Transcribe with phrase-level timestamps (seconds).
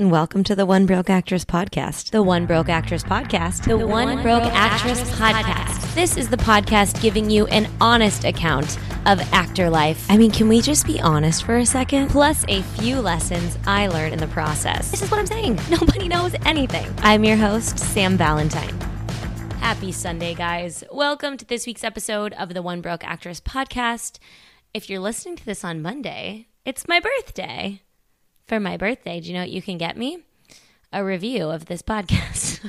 [0.00, 2.10] and welcome to the One Broke Actress podcast.
[2.10, 3.64] The One Broke Actress podcast.
[3.64, 5.94] The, One, Broke, Actress, podcast.
[5.94, 10.06] This is the podcast giving you an honest account of actor life.
[10.10, 12.08] I mean, can we just be honest for a second?
[12.08, 14.90] Plus, a few lessons I learned in the process.
[14.90, 15.60] This is what I'm saying.
[15.70, 16.86] Nobody knows anything.
[17.02, 18.80] I'm your host, Sam Valentine.
[19.60, 20.82] Happy Sunday, guys.
[20.90, 24.18] Welcome to this week's episode of the One Broke Actress podcast.
[24.72, 27.82] If you're listening to this on Monday, it's my birthday.
[28.50, 30.24] For my birthday, do you know what you can get me?
[30.92, 32.68] A review of this podcast.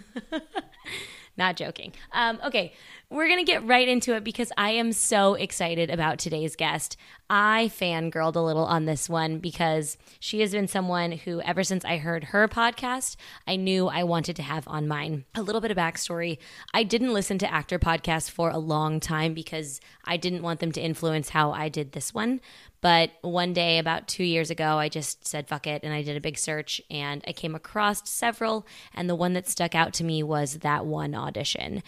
[1.38, 1.94] Not joking.
[2.12, 2.74] Um, okay,
[3.12, 6.96] we're going to get right into it because I am so excited about today's guest.
[7.30, 11.84] I fangirled a little on this one because she has been someone who, ever since
[11.84, 15.26] I heard her podcast, I knew I wanted to have on mine.
[15.36, 16.38] A little bit of backstory
[16.74, 20.72] I didn't listen to actor podcasts for a long time because I didn't want them
[20.72, 22.40] to influence how I did this one.
[22.80, 26.18] But one day, about two years ago, I just said fuck it and I did
[26.18, 28.66] a big search and I came across several.
[28.94, 31.84] And the one that stuck out to me was that one audition.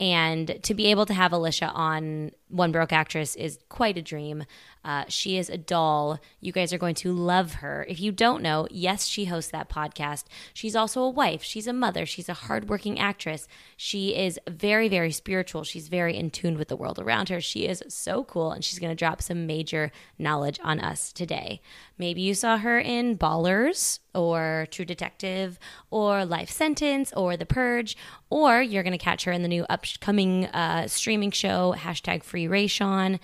[0.00, 4.44] And to be able to have Alyshia on One Broke Actress is quite a dream.
[4.84, 6.18] Uh, she is a doll.
[6.40, 7.84] You guys are going to love her.
[7.88, 10.24] If you don't know, yes, she hosts that podcast.
[10.54, 11.42] She's also a wife.
[11.42, 12.06] She's a mother.
[12.06, 13.46] She's a hardworking actress.
[13.76, 15.64] She is very, very spiritual.
[15.64, 17.40] She's very in tune with the world around her.
[17.40, 21.60] She is so cool, and she's going to drop some major knowledge on us today.
[21.98, 25.58] Maybe you saw her in Ballers or True Detective
[25.90, 27.96] or Life Sentence or The Purge,
[28.30, 32.37] or you're going to catch her in the new upcoming uh, streaming show, hashtag Free
[32.46, 33.18] Rayshawn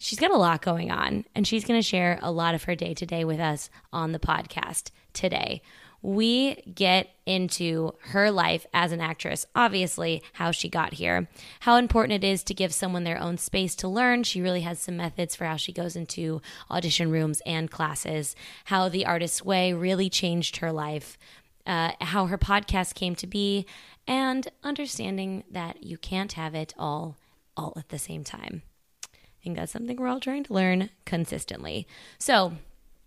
[0.00, 2.74] she's got a lot going on, and she's going to share a lot of her
[2.74, 5.62] day to day with us on the podcast today.
[6.02, 11.28] We get into her life as an actress, obviously, how she got here,
[11.60, 14.22] how important it is to give someone their own space to learn.
[14.22, 16.40] She really has some methods for how she goes into
[16.70, 18.34] audition rooms and classes,
[18.64, 21.18] how the artist's way really changed her life,
[21.66, 23.66] uh, how her podcast came to be,
[24.06, 27.18] and understanding that you can't have it all
[27.60, 28.62] all at the same time.
[29.04, 31.86] I think that's something we're all trying to learn consistently.
[32.18, 32.54] So,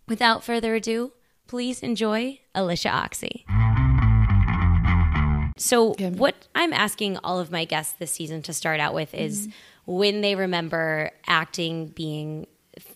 [0.07, 1.11] without further ado,
[1.47, 3.43] please enjoy Alyshia Ochse.
[5.57, 9.47] So, what I'm asking all of my guests this season to start out with is
[9.47, 9.91] mm-hmm.
[9.91, 12.47] when they remember acting being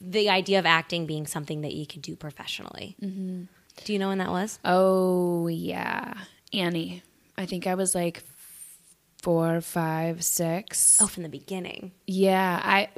[0.01, 2.95] the idea of acting being something that you could do professionally.
[3.01, 3.43] Mm-hmm.
[3.83, 4.57] Do you know when that was?
[4.65, 6.13] Oh, yeah.
[6.51, 7.03] Annie.
[7.37, 8.23] I think I was like
[9.21, 10.97] four, five, six.
[11.01, 11.91] Oh, from the beginning.
[12.05, 12.89] Yeah, I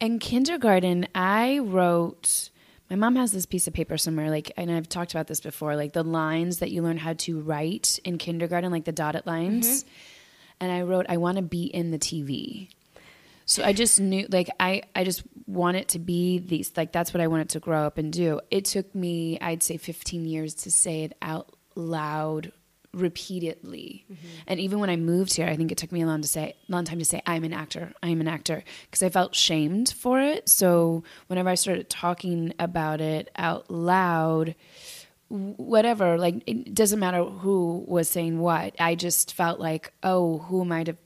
[0.00, 2.50] in kindergarten I wrote.
[2.90, 5.74] My mom has this piece of paper somewhere, like, and I've talked about this before,
[5.74, 9.84] like the lines that you learn how to write in kindergarten, like the dotted lines.
[9.84, 9.90] Mm-hmm.
[10.60, 12.68] And I wrote, "I want to be in the TV."
[13.46, 17.12] So I just knew, like, I I just want it to be these, like, that's
[17.12, 18.40] what I wanted to grow up and do.
[18.50, 22.52] It took me, I'd say, 15 years to say it out loud
[22.94, 24.04] repeatedly.
[24.10, 24.26] Mm-hmm.
[24.46, 26.56] And even when I moved here, I think it took me a long to say
[26.68, 27.92] long time to say I'm an actor.
[28.02, 30.48] I'm an actor because I felt shamed for it.
[30.48, 34.54] So whenever I started talking about it out loud,
[35.28, 38.74] whatever, like it doesn't matter who was saying what.
[38.78, 40.96] I just felt like, oh, who am I to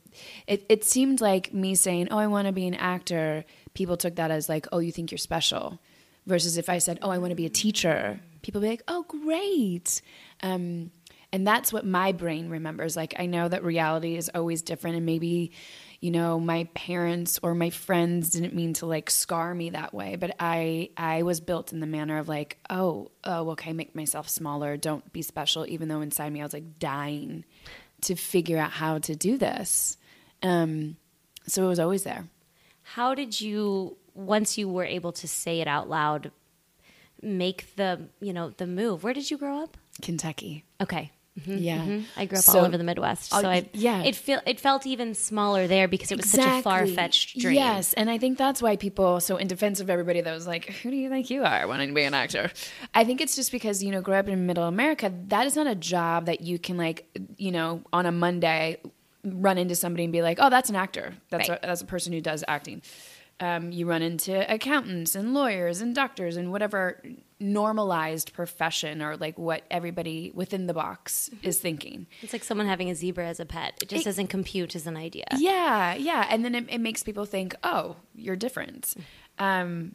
[0.47, 3.45] it, it seemed like me saying, "Oh, I want to be an actor."
[3.75, 5.79] People took that as like, "Oh, you think you're special,"
[6.27, 9.05] versus if I said, "Oh, I want to be a teacher," people be like, "Oh,
[9.05, 10.03] great."
[10.43, 10.91] Um,
[11.33, 12.97] and that's what my brain remembers.
[12.97, 15.53] Like i know that reality is always different and maybe
[16.01, 20.15] you know my parents or my friends didn't mean to like scar me that way
[20.15, 24.29] but i i was built in the manner of like oh oh okay make myself
[24.29, 27.45] smaller don't be special even though inside me i was like dying
[28.03, 29.97] to figure out how to do this.
[30.43, 30.97] Um
[31.47, 32.29] so it was always there.
[32.83, 36.31] How did you once you were able to say it out loud
[37.21, 39.03] make the you know the move?
[39.03, 39.77] Where did you grow up?
[40.01, 40.65] Kentucky.
[40.81, 42.21] Okay Mm-hmm, yeah, mm-hmm.
[42.21, 44.87] I grew up so, all over the Midwest, so I yeah, it felt it felt
[44.87, 46.51] even smaller there because it was exactly.
[46.51, 47.55] such a far fetched dream.
[47.55, 49.21] Yes, and I think that's why people.
[49.21, 51.89] So in defense of everybody that was like, "Who do you think you are wanting
[51.91, 52.51] to be an actor?"
[52.95, 55.13] I think it's just because you know, grow up in Middle America.
[55.29, 58.81] That is not a job that you can like, you know, on a Monday
[59.25, 61.15] run into somebody and be like, "Oh, that's an actor.
[61.31, 61.59] That's right.
[61.63, 62.83] a, that's a person who does acting."
[63.41, 67.01] Um, you run into accountants and lawyers and doctors and whatever
[67.41, 71.47] normalized profession or like what everybody within the box mm-hmm.
[71.47, 72.07] is thinking.
[72.23, 73.79] It's like someone having a zebra as a pet.
[73.83, 75.27] It just it, doesn't compute as an idea.
[75.37, 76.27] Yeah, yeah.
[76.31, 78.95] And then it, it makes people think, oh, you're different.
[79.39, 79.95] Um,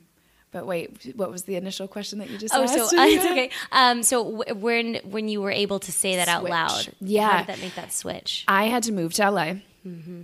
[0.52, 2.76] but wait, what was the initial question that you just oh, asked?
[2.76, 3.50] so uh, it's okay.
[3.72, 6.52] Um, so w- when when you were able to say that switch.
[6.52, 8.46] out loud, yeah, how did that make that switch?
[8.48, 9.56] I had to move to LA,
[9.86, 10.22] mm-hmm.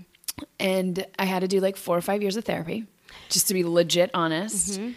[0.60, 2.86] and I had to do like four or five years of therapy,
[3.30, 4.80] just to be legit honest.
[4.80, 4.92] Mm-hmm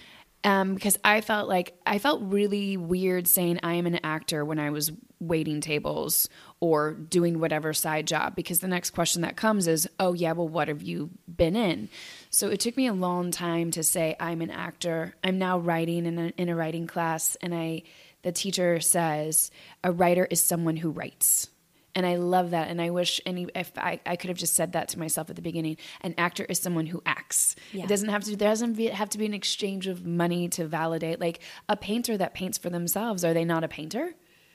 [0.44, 4.59] um, because I felt like I felt really weird saying I am an actor when
[4.59, 6.29] I was waiting tables
[6.59, 10.49] or doing whatever side job because the next question that comes is, oh, yeah, well,
[10.49, 11.89] what have you been in?
[12.31, 15.15] So it took me a long time to say I'm an actor.
[15.23, 17.83] I'm now writing in a, in a writing class, and I
[18.23, 19.50] the teacher says
[19.83, 21.49] a writer is someone who writes.
[21.94, 22.69] And I love that.
[22.69, 25.37] And I wish any if I, I could have just said that to myself at
[25.37, 25.77] the beginning.
[26.00, 27.55] An actor is someone who acts.
[27.73, 27.85] Yeah.
[27.85, 30.67] It doesn't have to there doesn't be, have to be an exchange of money to
[30.67, 31.21] validate.
[31.21, 34.15] Like a painter that paints for themselves, are they not a painter?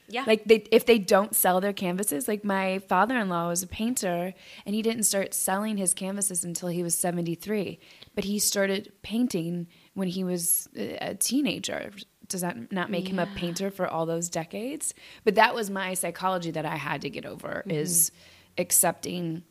[0.10, 0.24] Yeah.
[0.26, 4.34] Like they if they don't sell their canvases, like my father-in-law was a painter
[4.66, 7.80] and he didn't start selling his canvases until he was 73,
[8.16, 11.92] but he started painting when he was uh, a teenager.
[12.30, 14.94] Does that not make him a painter for all those decades?
[15.24, 18.12] But that was my psychology that I had to get over is
[18.58, 19.44] accepting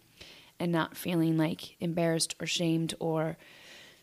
[0.58, 3.36] and not feeling like embarrassed or shamed or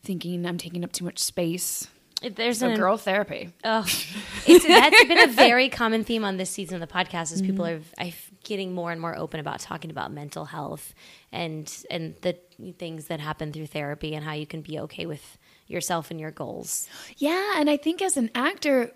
[0.04, 1.88] thinking I'm taking up too much space.
[2.36, 3.50] There's So an girl therapy.
[3.66, 3.82] Oh,
[4.48, 7.34] it's, that's been a very common theme on this season of the podcast.
[7.34, 8.02] Is people Mm-hmm.
[8.02, 8.14] are I,
[8.46, 10.94] getting more and more open about talking about mental health
[11.34, 12.38] and and the
[12.80, 15.38] things that happen through therapy and how you can be okay with
[15.68, 16.88] yourself and your goals.
[17.18, 18.92] Yeah, and I think as an actor,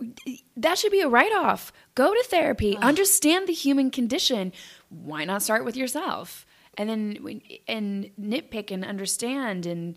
[0.55, 1.71] that should be a write off.
[1.95, 4.53] Go to therapy, understand the human condition.
[4.89, 6.45] Why not start with yourself?
[6.77, 9.95] And then and nitpick and understand and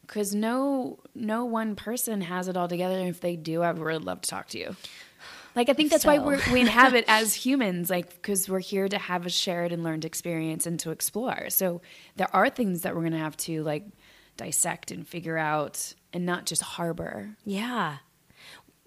[0.00, 2.98] because no no one person has it all together.
[2.98, 4.76] And if they do, I would really love to talk to you.
[5.54, 8.98] Like I think that's why we're, we inhabit as humans, like because we're here to
[8.98, 11.50] have a shared and learned experience and to explore.
[11.50, 11.82] So
[12.16, 13.84] there are things that we're gonna have to like
[14.36, 17.36] dissect and figure out, and not just harbor.
[17.44, 17.98] Yeah.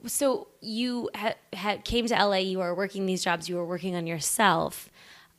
[0.06, 2.38] So you ha- ha- came to LA.
[2.38, 3.50] You were working these jobs.
[3.50, 4.90] You were working on yourself.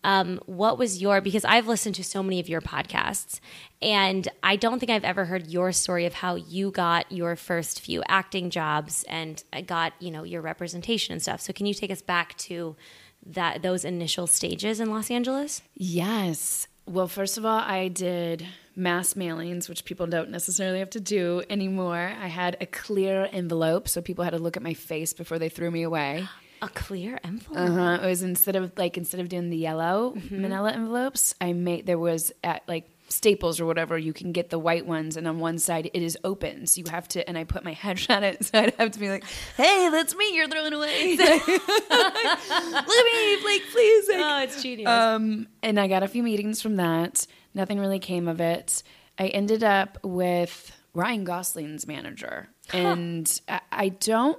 [0.05, 1.21] Um, what was your?
[1.21, 3.41] Because I've listened to so many of your podcasts,
[3.83, 7.81] and I don't think I've ever heard your story of how you got your first
[7.81, 11.41] few acting jobs and got you know your representation and stuff.
[11.41, 12.77] So can you take us back to
[13.27, 15.63] that those initial stages in Los Angeles?
[15.75, 16.69] Yes.
[16.87, 21.43] Well, first of all, I did mass mailings, which people don't necessarily have to do
[21.51, 22.13] anymore.
[22.21, 25.49] I had a clear envelope, so people had to look at my face before they
[25.49, 26.29] threw me away.
[26.63, 27.59] A clear envelope.
[27.71, 27.99] Uh-huh.
[28.03, 30.43] It was instead of like instead of doing the yellow Mm-hmm.
[30.43, 34.59] manila envelopes, I made there was at like Staples or whatever, you can get the
[34.59, 37.29] white ones, and on one side it is open, so you have to.
[37.29, 39.23] And I put my headshot it, so I'd have to be like,
[39.57, 40.35] "Hey, that's me.
[40.35, 41.17] You're throwing away.
[41.91, 44.89] Let me, like, please." Like, Oh, it's genius.
[44.89, 47.27] um, and I got a few meetings from that.
[47.57, 48.83] Nothing really came of it.
[49.19, 54.39] I ended up with Ryan Gosling's manager, and I, I don't.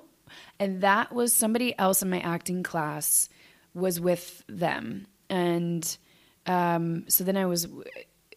[0.60, 3.28] And that was somebody else in my acting class
[3.74, 5.98] was with them, and
[6.46, 7.84] um, so then I was w-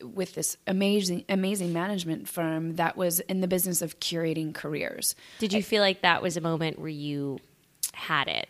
[0.03, 5.15] with this amazing, amazing management firm that was in the business of curating careers.
[5.38, 7.38] Did you feel like that was a moment where you
[7.93, 8.49] had it?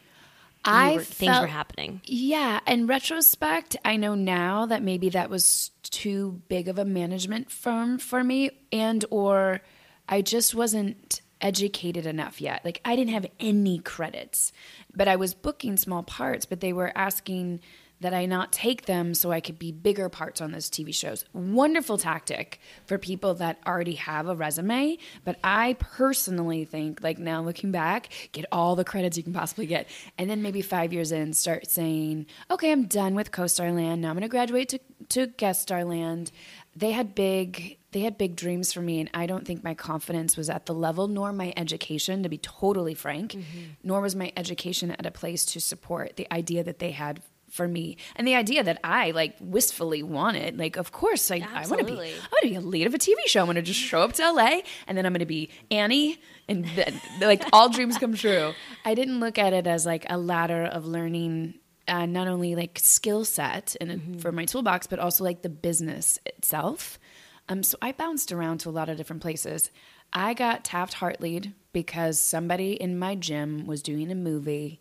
[0.65, 2.01] I were- things were happening.
[2.05, 7.51] Yeah, in retrospect, I know now that maybe that was too big of a management
[7.51, 9.61] firm for me and or
[10.09, 12.65] I just wasn't educated enough yet.
[12.65, 14.53] Like I didn't have any credits,
[14.95, 17.61] but I was booking small parts, but they were asking
[18.01, 21.25] that I not take them so I could be bigger parts on those TV shows.
[21.33, 27.43] Wonderful tactic for people that already have a resume, but I personally think like now
[27.43, 29.87] looking back, get all the credits you can possibly get.
[30.19, 34.01] And then maybe 5 years in start saying, "Okay, I'm done with co-star land.
[34.01, 36.31] Now I'm going to graduate to to guest star land."
[36.75, 40.37] They had big they had big dreams for me and I don't think my confidence
[40.37, 43.61] was at the level nor my education to be totally frank, mm-hmm.
[43.83, 47.21] nor was my education at a place to support the idea that they had
[47.51, 50.59] for me and the idea that I like wistfully wanted.
[50.59, 51.93] Like, of course, I, I want to be.
[51.93, 53.41] I want to be a lead of a TV show.
[53.41, 56.19] I'm going to just show up to LA and then I'm going to be Annie,
[56.49, 58.55] and then, like all dreams come true.
[58.85, 61.55] I didn't look at it as like a ladder of learning.
[61.89, 66.21] Uh, not only like skill set and for my toolbox, but also like the business
[66.25, 67.01] itself.
[67.49, 69.73] Um, so I bounced around to a lot of different places.
[70.13, 74.81] I got Taft-Hartleyed because somebody in my gym was doing a movie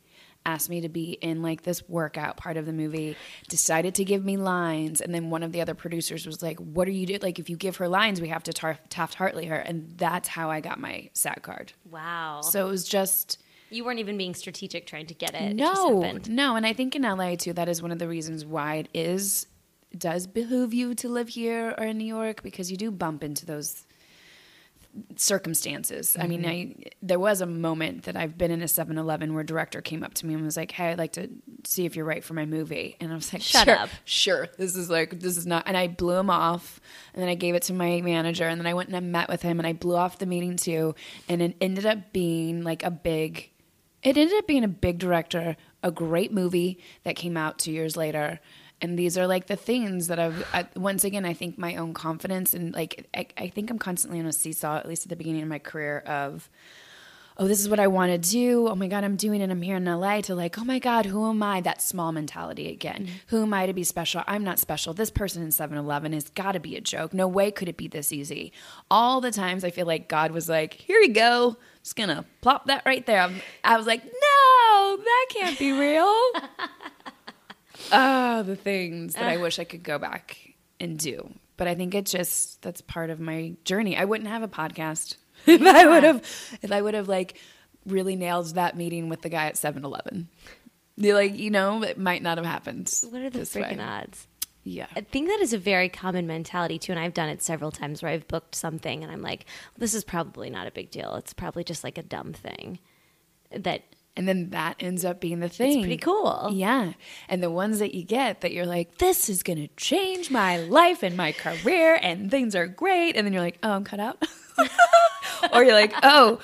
[0.54, 3.16] asked me to be in like this workout part of the movie
[3.48, 6.88] decided to give me lines and then one of the other producers was like what
[6.88, 9.46] are you doing like if you give her lines we have to tar- taft hartley
[9.46, 12.42] her and that's how i got my SAG card Wow.
[12.42, 13.38] so it was just
[13.72, 15.52] you weren't even being strategic trying to get it.
[15.52, 16.30] It just no happened.
[16.30, 18.90] no and i think in la too that is one of the reasons why it
[18.94, 19.46] is
[19.98, 23.46] does behoove you to live here or in new york because you do bump into
[23.46, 23.86] those
[25.16, 26.18] circumstances.
[26.20, 26.50] I mean, Mm-hmm.
[26.50, 30.04] I there was a moment that I've been in a 7-Eleven where a director came
[30.04, 31.30] up to me and was like, "Hey, I'd like to
[31.66, 33.90] see if you're right for my movie." And I was like, Shut "Sure, up.
[34.06, 34.48] sure.
[34.58, 36.80] This is like this is not." And I blew him off,
[37.14, 39.30] and then I gave it to my manager, and then I went and I met
[39.30, 40.96] with him, and I blew off the meeting too,
[41.28, 43.50] and it ended up being like a big.
[44.02, 47.98] It ended up being a big director, a great movie that came out two years
[47.98, 48.40] later.
[48.82, 51.94] And these are like the things that I've, I, once again, I think my own
[51.94, 55.16] confidence and like, I, I think I'm constantly on a seesaw, at least at the
[55.18, 56.50] beginning of my career, of,
[57.38, 58.68] oh, this is what I want to do.
[58.68, 59.50] Oh my God, I'm doing it.
[59.50, 61.62] I'm here in LA to like, oh my God, who am I?
[61.62, 63.06] That small mentality again.
[63.06, 63.16] Mm-hmm.
[63.28, 64.24] Who am I to be special?
[64.28, 64.94] I'm not special.
[64.94, 67.14] This person in 7 Eleven has got to be a joke.
[67.14, 68.52] No way could it be this easy.
[68.92, 71.58] All the times I feel like God was like, here you go.
[71.82, 73.22] Just gonna plop that right there.
[73.22, 76.14] I'm- I was like, no, that can't be real.
[77.92, 79.42] oh, the things that I ah.
[79.42, 80.38] wish I could go back
[80.80, 81.32] and do.
[81.58, 83.98] But I think it's just that's part of my journey.
[83.98, 86.18] I wouldn't have a podcast if I would have
[86.62, 87.38] if I would have like
[87.86, 90.28] really nailed that meeting with the guy at 7-Eleven.
[90.98, 92.94] You're like, you know, it might not have happened.
[93.10, 93.62] What are the this way.
[93.62, 94.28] freaking odds?
[94.64, 94.88] Yeah.
[94.96, 98.04] I think that is a very common mentality too, and I've done it several times
[98.04, 99.46] where I've booked something and I'm like,
[99.78, 101.16] this is probably not a big deal.
[101.16, 102.80] It's probably just like a dumb thing.
[103.52, 103.84] That
[104.16, 105.80] And then that ends up being the thing.
[105.80, 106.50] It's pretty cool.
[106.52, 106.94] Yeah.
[107.30, 110.58] And the ones that you get that you're like, this is going to change my
[110.58, 113.16] life and my career and things are great.
[113.16, 114.22] And then you're like, oh, I'm cut out.
[115.54, 116.40] or you're like, oh,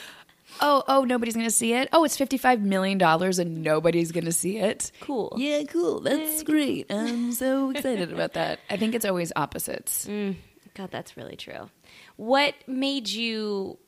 [0.61, 1.89] oh, oh, nobody's going to see it.
[1.91, 4.91] Oh, it's $55 million and nobody's going to see it.
[5.01, 5.33] Cool.
[5.37, 5.99] Yeah, cool.
[5.99, 6.91] That's great.
[6.91, 8.59] I'm so excited about that.
[8.69, 10.05] I think it's always opposites.
[10.07, 10.35] Mm,
[10.75, 11.69] God, that's really true.
[12.15, 13.79] What made you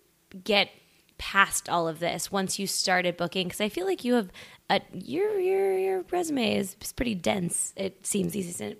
[0.43, 0.69] get
[1.17, 3.47] past all of this once you started booking?
[3.47, 4.29] Because I feel like you have
[4.69, 7.73] a your your your resume is, pretty dense.
[7.75, 8.53] It seems easy.
[8.53, 8.75] To,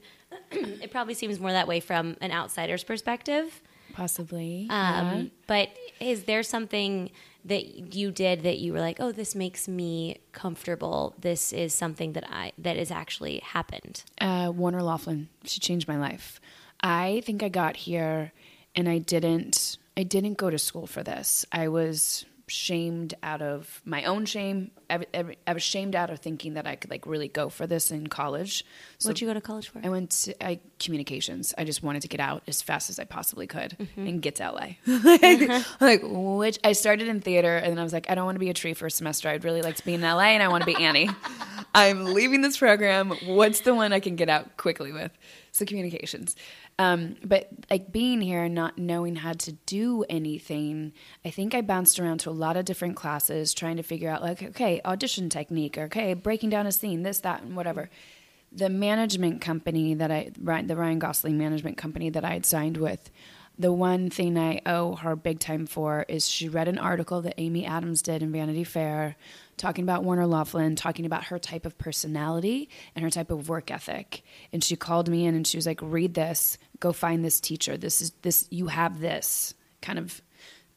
[0.83, 3.61] it probably seems more that way from an outsider's perspective.
[3.93, 4.67] Possibly.
[4.69, 7.09] Um, But is there something
[7.45, 11.15] that you did that you were like, oh, this makes me comfortable?
[11.19, 14.03] This is something that I that has actually happened.
[14.21, 15.29] uh, Warner Loughlin.
[15.45, 16.39] She changed my life.
[16.83, 18.33] I think I got here
[18.75, 21.45] and I didn't I didn't go to school for this.
[21.51, 24.71] I was shamed out of my own shame.
[24.89, 27.67] I, I, I was shamed out of thinking that I could like really go for
[27.67, 28.63] this in college.
[28.99, 29.81] So What'd you go to college for?
[29.83, 31.53] I went to I, communications.
[31.57, 34.07] I just wanted to get out as fast as I possibly could Mm-hmm.
[34.07, 34.67] and get to LA.
[35.81, 38.39] like which I started in theater and then I was like, I don't want to
[38.39, 39.27] be a tree for a semester.
[39.27, 41.09] I'd really like to be in LA and I want to be Annie.
[41.75, 43.09] I'm leaving this program.
[43.25, 45.11] What's the one I can get out quickly with?
[45.51, 46.35] So communications.
[46.79, 50.93] Um, but like being here and not knowing how to do anything,
[51.25, 54.21] I think I bounced around to a lot of different classes trying to figure out
[54.21, 57.89] like, okay, audition technique, okay, breaking down a scene, this, that, and whatever.
[58.51, 63.09] The management company that I, the Ryan Gosling management company that I had signed with,
[63.59, 67.35] the one thing I owe her big time for is she read an article that
[67.37, 69.15] Amy Adams did in Vanity Fair
[69.57, 73.71] talking about Warner Loughlin, talking about her type of personality and her type of work
[73.71, 74.23] ethic.
[74.53, 77.77] And she called me in and she was like, read this, go find this teacher.
[77.77, 80.21] This is this, you have this kind of,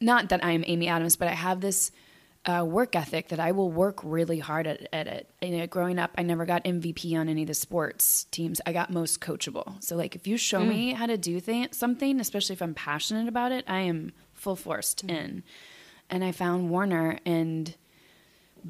[0.01, 1.93] not that I am Amy Adams, but I have this
[2.51, 5.31] uh, work ethic that I will work really hard at, at it.
[5.41, 8.61] You know, growing up, I never got MVP on any of the sports teams.
[8.67, 9.83] I got most coachable.
[9.83, 13.29] So, like, if you show me how to do th- something, especially if I'm passionate
[13.29, 15.43] about it, I am full forced in.
[16.09, 17.75] And I found Warner and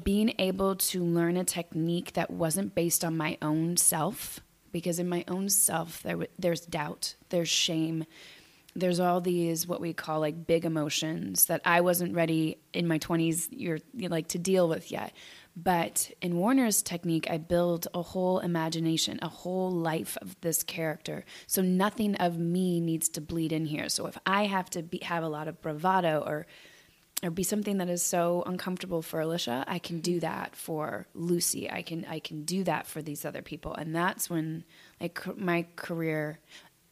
[0.03, 4.39] being able to learn a technique that wasn't based on my own self,
[4.71, 8.05] because in my own self, there, w- there's doubt, there's shame,
[8.75, 12.99] there's all these what we call like big emotions that I wasn't ready in my
[12.99, 15.13] 20s you're, you know, like to deal with yet.
[15.55, 21.25] But in Warner's technique, I build a whole imagination, a whole life of this character.
[21.45, 23.89] So nothing of me needs to bleed in here.
[23.89, 26.47] So if I have to be, have a lot of bravado or
[27.23, 30.19] or be something that is so uncomfortable for Alyshia, I can do mm-hmm.
[30.21, 31.69] that for Lucy.
[31.69, 34.63] I can I can do that for these other people, and that's when
[34.99, 36.39] like my career,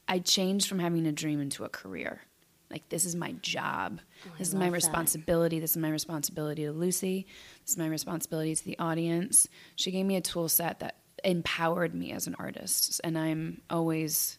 [0.10, 2.22] I changed from having a dream into a career.
[2.70, 4.02] Like this is my job.
[4.26, 4.76] Oh, this is my love that.
[4.76, 5.60] responsibility.
[5.60, 7.26] This is my responsibility to Lucy.
[7.64, 9.48] This is my responsibility to the audience.
[9.76, 14.38] She gave me a tool set that empowered me as an artist, and I'm always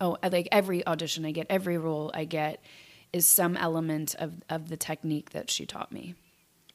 [0.00, 2.62] oh like every audition I get, every role I get
[3.12, 6.14] is some element of, of the technique that she taught me.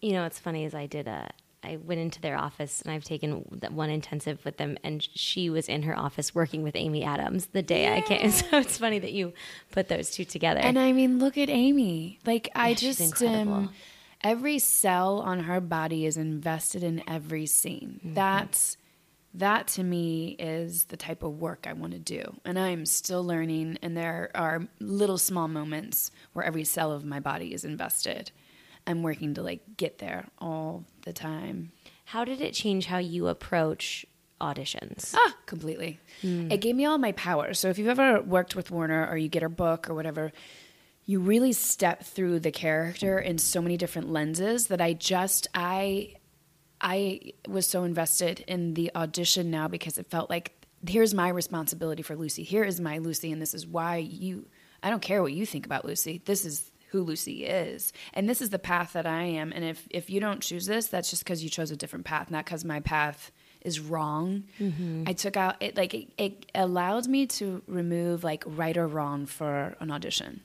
[0.01, 1.31] You know, what's funny is I did a.
[1.67, 5.49] I went into their office and I've taken that one intensive with them, and she
[5.49, 8.31] was in her office working with Amy Adams the day I came.
[8.37, 9.33] So it's funny that you
[9.71, 10.59] put those two together.
[10.59, 12.19] And I mean, look at Amy.
[12.25, 13.71] Like I Yeah, she's just um
[14.23, 17.99] every cell on her body is invested in every scene.
[17.99, 18.13] Mm-hmm.
[18.13, 18.77] That's
[19.33, 22.39] that to me is the type of work I want to do.
[22.45, 27.19] And I'm still learning, and there are little small moments where every cell of my
[27.19, 28.31] body is invested.
[28.87, 31.71] I'm working to like get there all the time.
[32.05, 34.05] How did it change how you approach
[34.39, 35.15] auditions?
[35.15, 35.99] Ah, completely.
[36.21, 37.53] It gave me all my power.
[37.53, 40.31] So if you've ever worked with Warner or you get a book or whatever,
[41.05, 46.13] you really step through the character in so many different lenses that I just I
[46.79, 52.03] I was so invested in the audition now because it felt like here's my responsibility
[52.03, 52.43] for Lucy.
[52.43, 54.47] Here is my Lucy and this is why you
[54.83, 56.21] I don't care what you think about Lucy.
[56.25, 57.93] This is who Lucy is.
[58.13, 59.51] And this is the path that I am.
[59.51, 62.31] And if if you don't choose this, that's just because you chose a different path,
[62.31, 64.43] not because my path is wrong.
[64.59, 65.03] Mm-hmm.
[65.07, 69.25] I took out it like it, it allowed me to remove like right or wrong
[69.25, 70.41] for an audition.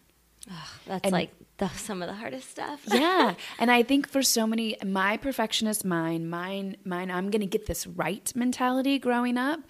[0.87, 2.81] That's and- like the, some of the hardest stuff.
[2.93, 7.67] yeah and i think for so many my perfectionist mind mine mine i'm gonna get
[7.67, 9.61] this right mentality growing up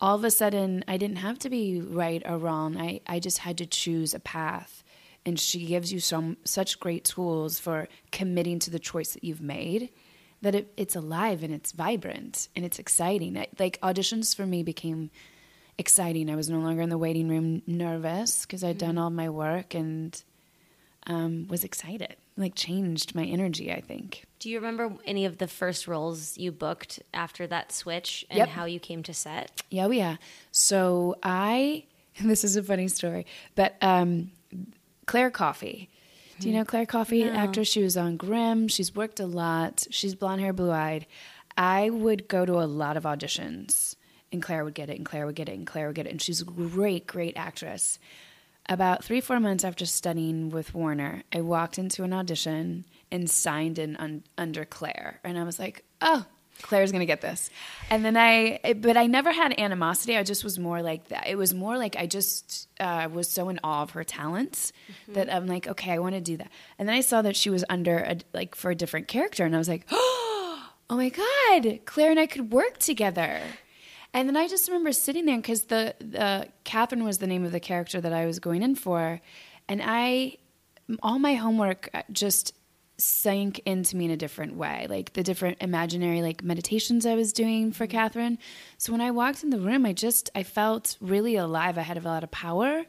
[0.00, 3.38] all of a sudden i didn't have to be right or wrong i, I just
[3.38, 4.83] had to choose a path
[5.26, 9.40] and she gives you some such great tools for committing to the choice that you've
[9.40, 9.90] made
[10.42, 14.62] that it, it's alive and it's vibrant and it's exciting I, like auditions for me
[14.62, 15.10] became
[15.78, 19.28] exciting i was no longer in the waiting room nervous because i'd done all my
[19.28, 20.22] work and
[21.06, 22.16] um, was excited.
[22.36, 23.72] Like changed my energy.
[23.72, 24.24] I think.
[24.38, 28.48] Do you remember any of the first roles you booked after that switch and Yep.
[28.48, 29.62] how you came to set?
[29.70, 30.16] Yeah, oh yeah.
[30.50, 31.84] So I.
[32.20, 33.26] This is a funny story,
[33.56, 34.30] but um,
[35.06, 35.88] Claire Coffey.
[36.40, 36.58] Do you hmm.
[36.58, 37.68] know Claire Coffey, actress?
[37.68, 38.68] She was on Grimm.
[38.68, 39.86] She's worked a lot.
[39.90, 41.06] She's blonde hair, blue eyed.
[41.56, 43.94] I would go to a lot of auditions,
[44.32, 46.10] and Claire would get it, and Claire would get it, and Claire would get it.
[46.10, 47.98] And she's a great, great actress.
[48.68, 53.78] About three, four months after studying with Warner, I walked into an audition and signed
[53.78, 55.20] in un- under Claire.
[55.22, 56.24] And I was like, oh,
[56.62, 57.50] Claire's going to get this.
[57.90, 60.16] And then I, it- but I never had animosity.
[60.16, 61.26] I just was more like that.
[61.26, 64.72] It was more like I just uh, was so in awe of her talents
[65.08, 66.50] that I'm like, okay, I want to do that.
[66.78, 69.44] And then I saw that she was under, a, like, for a different character.
[69.44, 73.40] And I was like, oh my God, Claire and I could work together.
[74.12, 77.52] And then I just remember sitting there because the, the Catherine was the name of
[77.52, 79.20] the character that I was going in for,
[79.68, 80.36] and I
[81.02, 82.54] all my homework uh, just
[82.96, 87.32] sank into me in a different way, like the different imaginary like meditations I was
[87.32, 88.38] doing for Catherine.
[88.78, 91.76] So when I walked in the room, I just I felt really alive.
[91.76, 92.84] I had a lot of power.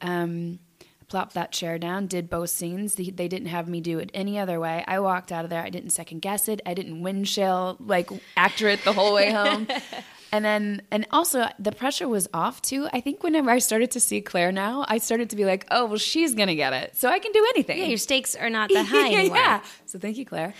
[0.00, 2.96] Um, I plopped that chair down, did both scenes.
[2.96, 4.84] They, they didn't have me do it any other way.
[4.86, 5.62] I walked out of there.
[5.62, 6.60] I didn't second guess it.
[6.66, 9.68] I didn't windshield like actor it the whole way home.
[10.36, 12.88] And then, and also the pressure was off too.
[12.92, 15.86] I think whenever I started to see Claire now, I started to be like, oh,
[15.86, 16.94] well, she's going to get it.
[16.94, 17.78] So I can do anything.
[17.78, 19.38] Yeah, your stakes are not that high anymore.
[19.38, 19.62] yeah.
[19.86, 20.52] So thank you, Claire.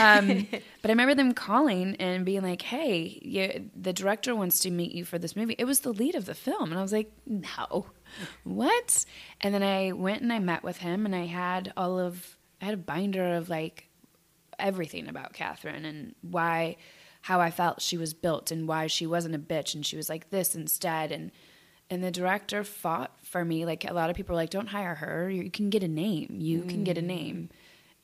[0.00, 0.46] Um,
[0.82, 4.92] but I remember them calling and being like, "Hey, you, the director wants to meet
[4.92, 7.10] you for this movie." It was the lead of the film, and I was like,
[7.26, 7.86] "No,
[8.44, 9.04] what?"
[9.40, 12.66] And then I went and I met with him, and I had all of I
[12.66, 13.88] had a binder of like
[14.56, 16.76] everything about Catherine and why
[17.26, 20.08] how I felt she was built and why she wasn't a bitch and she was
[20.08, 21.10] like this instead.
[21.10, 21.32] And
[21.90, 23.66] and the director fought for me.
[23.66, 25.28] Like a lot of people are like don't hire her.
[25.28, 26.36] You can get a name.
[26.38, 27.06] You can get a mm.
[27.06, 27.48] name.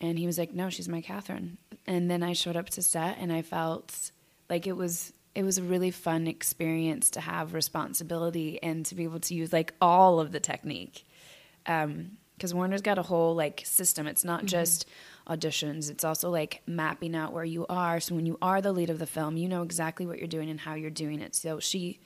[0.00, 1.56] And he was like no she's my Catherine.
[1.86, 4.10] And then I showed up to set and I felt
[4.50, 9.04] like it was it was a really fun experience to have responsibility and to be
[9.04, 11.06] able to use like all of the technique.
[11.64, 14.08] Um, because Warner's got a whole like system.
[14.08, 14.46] It's not mm-hmm.
[14.48, 14.88] just
[15.28, 15.90] auditions.
[15.90, 18.00] It's also like mapping out where you are.
[18.00, 20.50] So when you are the lead of the film, you know exactly what you're doing
[20.50, 21.34] and how you're doing it.
[21.34, 22.00] So she,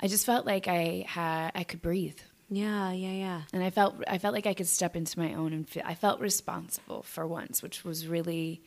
[0.00, 2.18] I just felt like I had I could breathe,
[2.50, 3.40] Yeah, yeah, yeah.
[3.52, 5.94] and I felt I felt like I could step into my own and feel, I
[5.94, 8.62] felt responsible for once, which was really.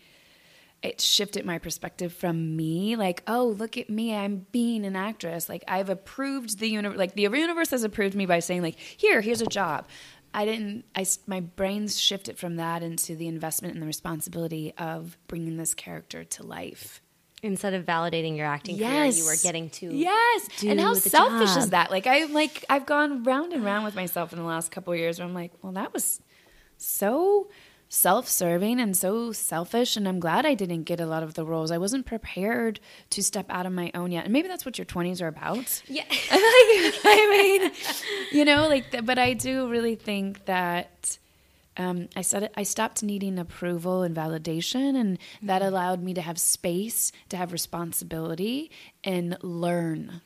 [0.84, 5.50] It shifted my perspective from me, like, oh, look at me, I'm being an actress.
[5.50, 9.19] Like, I've approved the universe, like, the universe has approved me by saying, like, here,
[9.21, 9.88] here's a job.
[10.36, 15.17] I didn't, I, my brain's shifted from that into the investment and the responsibility of
[15.28, 17.02] bringing this character to life.
[17.41, 20.63] Instead of validating your acting career, you were getting to yes.
[20.63, 21.91] and how selfish is that?
[21.91, 25.00] Like I like I've gone round and round with myself in the last couple of
[25.00, 26.21] years where I'm like, well, that was
[26.78, 27.48] so
[27.89, 31.71] self-serving and so selfish and I'm glad I didn't get a lot of the roles.
[31.71, 32.80] I wasn't prepared
[33.12, 34.26] to step out of my own yet.
[34.26, 35.82] And maybe that's what your 20s are about.
[35.88, 36.04] Yeah.
[36.10, 37.71] like, I mean,
[38.32, 41.17] you know, like, but I do really think that
[41.78, 46.39] um, I said I stopped needing approval and validation, and that allowed me to have
[46.39, 48.71] space, to have responsibility,
[49.04, 50.21] and learn.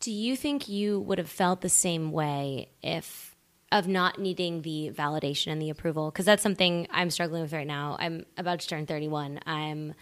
[0.00, 3.31] Do you think you would have felt the same way if
[3.72, 6.10] of not needing the validation and the approval?
[6.10, 7.96] Because that's something I'm struggling with right now.
[7.98, 9.40] I'm about to turn 31.
[9.46, 9.94] I'm,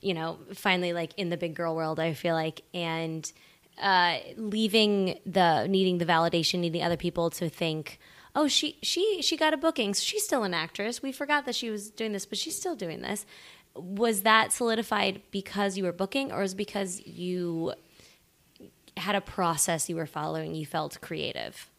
[0.00, 2.00] you know, finally like in the big girl world.
[2.00, 3.30] I feel like, and
[3.80, 8.00] uh, leaving the needing the validation, needing other people to think,
[8.34, 11.02] oh, she she she got a booking, so she's still an actress.
[11.02, 13.26] We forgot that she was doing this, but she's still doing this.
[13.74, 17.74] Was that solidified because you were booking, or is because you
[18.96, 20.54] had a process you were following?
[20.54, 21.70] You felt creative.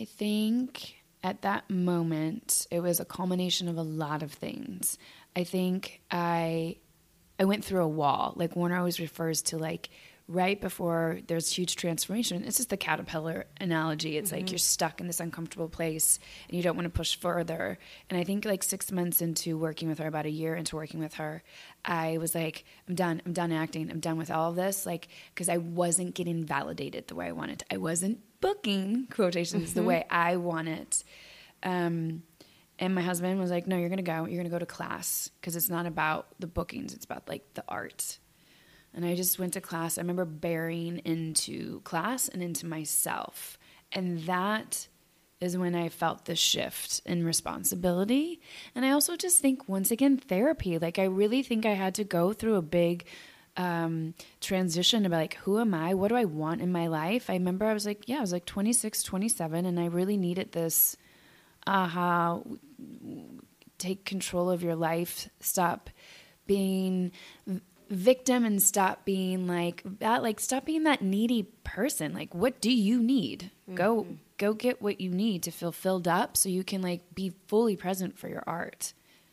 [0.00, 4.96] I think at that moment it was a culmination of a lot of things.
[5.36, 6.76] I think I
[7.38, 8.32] I went through a wall.
[8.36, 9.90] Like Warner always refers to like
[10.30, 12.44] right before there's huge transformation.
[12.44, 14.16] It's just the caterpillar analogy.
[14.16, 17.78] It's like you're stuck in this uncomfortable place and you don't want to push further.
[18.08, 21.00] And I think like six months into working with her, about a year into working
[21.00, 21.42] with her,
[21.84, 23.20] I was like, I'm done.
[23.26, 23.90] I'm done acting.
[23.90, 24.86] I'm done with all of this.
[24.86, 27.64] Like, because I wasn't getting validated the way I wanted.
[27.68, 30.94] I wasn't booking quotations the way I wanted.
[31.64, 32.22] Um,
[32.78, 34.26] and my husband was like, "No, you're gonna go.
[34.26, 36.94] You're gonna go to class because it's not about the bookings.
[36.94, 38.18] It's about like the art."
[38.94, 39.98] And I just went to class.
[39.98, 43.58] I remember bearing into class and into myself,
[43.92, 44.88] and that
[45.40, 48.40] is when I felt the shift in responsibility.
[48.74, 50.78] And I also just think once again therapy.
[50.78, 53.06] Like I really think I had to go through a big
[53.56, 55.94] um, transition about like who am I?
[55.94, 57.30] What do I want in my life?
[57.30, 60.52] I remember I was like, yeah, I was like 26, 27 and I really needed
[60.52, 60.96] this
[61.66, 62.40] aha
[63.78, 65.90] take control of your life stop
[66.46, 67.12] being
[67.90, 72.72] victim and stop being like that like stop being that needy person like what do
[72.72, 74.14] you need go mm-hmm.
[74.38, 77.74] go get what you need to feel filled up so you can like be fully
[77.74, 78.92] present for your art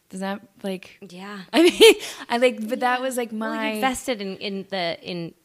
[0.10, 1.42] does that like Yeah.
[1.54, 1.94] i mean
[2.30, 5.36] i like but that was like Well, my you invested in, in the in.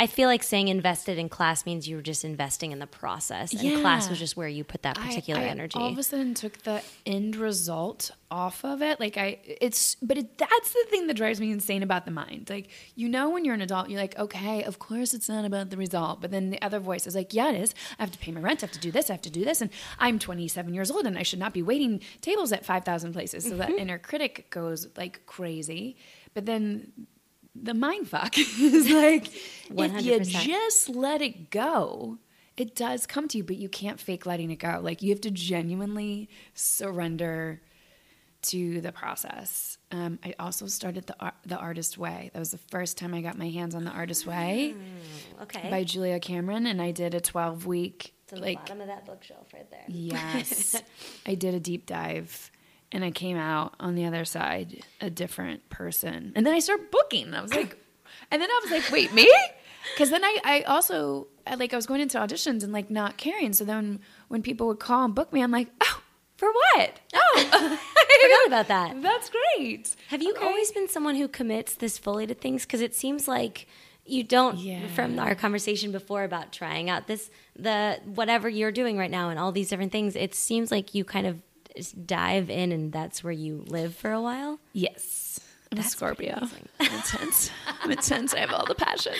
[0.00, 3.52] I feel like saying invested in class means you were just investing in the process,
[3.52, 5.78] and class was just where you put that I- particular I energy.
[5.78, 8.98] All of a sudden, took the end result off of it.
[8.98, 12.48] Like I, it's, but it, that's the thing that drives me insane about the mind.
[12.48, 15.68] Like you know, when you're an adult, you're like, okay, of course it's not about
[15.70, 16.20] the result.
[16.22, 17.74] But then the other voice is like, yeah, it is.
[17.98, 18.62] I have to pay my rent.
[18.62, 19.10] I have to do this.
[19.10, 19.60] I have to do this.
[19.60, 23.44] And I'm 27 years old, and I should not be waiting tables at 5,000 places.
[23.44, 23.58] So Mm-hmm.
[23.58, 25.96] that inner critic goes like crazy.
[26.32, 26.92] But then
[27.54, 29.28] the mind fuck is like
[29.70, 32.18] if you just let it go
[32.56, 35.20] it does come to you but you can't fake letting it go like you have
[35.20, 37.60] to genuinely surrender
[38.42, 42.58] to the process um, i also started the, ar- the artist way that was the
[42.58, 44.74] first time i got my hands on the artist way
[45.42, 45.68] okay.
[45.70, 49.70] by julia cameron and i did a 12 week like bottom of that bookshelf right
[49.70, 49.84] there.
[49.88, 50.80] Yes.
[51.26, 52.50] I did a deep dive
[52.92, 56.32] and I came out on the other side a different person.
[56.34, 57.26] And then I started booking.
[57.26, 57.76] And I was like,
[58.30, 59.30] and then I was like, wait, me?
[59.94, 63.16] Because then I, I also, I, like, I was going into auditions and like not
[63.16, 63.52] caring.
[63.52, 66.00] So then when people would call and book me, I'm like, oh,
[66.36, 67.00] for what?
[67.14, 67.78] Oh, I
[68.22, 69.02] Forgot about that.
[69.02, 69.94] that's great.
[70.08, 70.44] Have you Okay.
[70.44, 72.62] always been someone who commits this fully to things?
[72.66, 73.66] Because it seems like
[74.04, 74.58] you don't.
[74.58, 74.86] Yeah.
[74.88, 79.38] From our conversation before about trying out this, the whatever you're doing right now, and
[79.38, 81.40] all these different things, it seems like you kind of
[82.04, 84.58] dive in, and that's where you live for a while.
[84.72, 85.40] Yes.
[85.72, 86.48] I'm That's pretty Scorpio.
[86.80, 87.50] I'm intense.
[87.82, 88.34] I'm intense.
[88.34, 89.12] I have all the passion.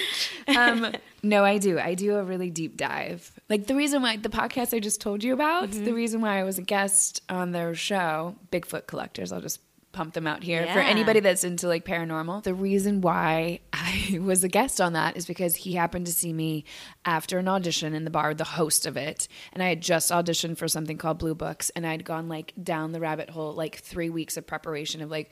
[0.49, 1.79] Um, no, I do.
[1.79, 3.31] I do a really deep dive.
[3.49, 5.85] Like the reason why the podcast I just told you about, Mm-hmm.
[5.85, 9.31] the reason why I was a guest on their show, Bigfoot Collectors.
[9.33, 9.61] I'll just
[9.93, 12.43] pump them out here for anybody that's into like paranormal.
[12.43, 16.33] The reason why I was a guest on that is because he happened to see
[16.33, 16.65] me
[17.05, 20.59] after an audition in the bar, the host of it, and I had just auditioned
[20.59, 24.11] for something called Blue Books, and I'd gone like down the rabbit hole, like three
[24.11, 25.31] weeks of preparation of like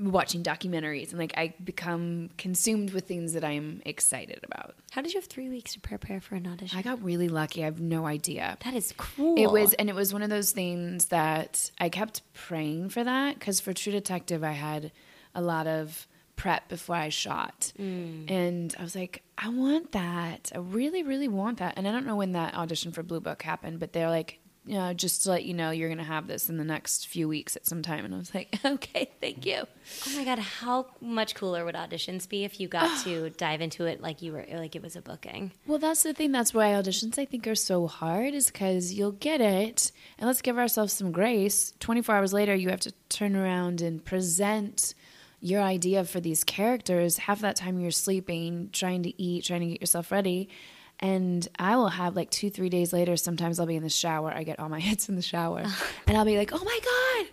[0.00, 4.74] watching documentaries, and like I become consumed with things that I'm excited about.
[4.92, 6.78] How did you have three weeks to prepare for an audition?
[6.78, 7.62] I got really lucky.
[7.62, 8.56] I have no idea.
[8.64, 9.36] that is cool.
[9.38, 13.38] It was, and it was one of those things that I kept praying for that
[13.38, 14.92] because for True Detective, I had
[15.34, 16.08] a lot of
[16.40, 17.72] prep before I shot.
[17.78, 18.30] Mm.
[18.30, 20.50] And I was like, I want that.
[20.54, 21.74] I really, really want that.
[21.76, 24.76] And I don't know when that audition for Blue Book happened, but they're like, you
[24.76, 27.26] know, just to let you know, you're going to have this in the next few
[27.28, 28.04] weeks at some time.
[28.04, 29.62] And I was like, okay, thank you.
[30.06, 33.86] Oh my god, how much cooler would auditions be if you got to dive into
[33.86, 35.52] it like you were like it was a booking?
[35.66, 36.32] Well, that's the thing.
[36.32, 39.92] That's why auditions, I think, are so hard, is because you'll get it.
[40.18, 41.72] And let's give ourselves some grace.
[41.80, 44.94] 24 hours later, you have to turn around and present
[45.40, 47.16] your idea for these characters.
[47.16, 50.50] Half that time you're sleeping, trying to eat, trying to get yourself ready.
[51.00, 54.32] And I will have like two, three days later, sometimes I'll be in the shower.
[54.32, 55.64] I get all my hits in the shower.
[56.06, 57.26] and I'll be like, oh my God,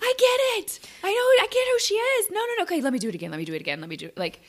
[0.00, 0.80] I get it.
[1.04, 2.30] I know, I get who she is.
[2.30, 2.62] No, no, no.
[2.64, 3.30] Okay, let me do it again.
[3.30, 3.80] Let me do it again.
[3.80, 4.18] Let me do it.
[4.18, 4.40] Like,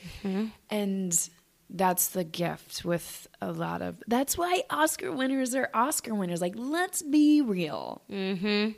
[0.69, 1.29] and
[1.69, 4.01] that's the gift with a lot of.
[4.07, 6.41] That's why Oscar winners are Oscar winners.
[6.41, 8.01] Like, let's be real.
[8.09, 8.71] Mm-hmm.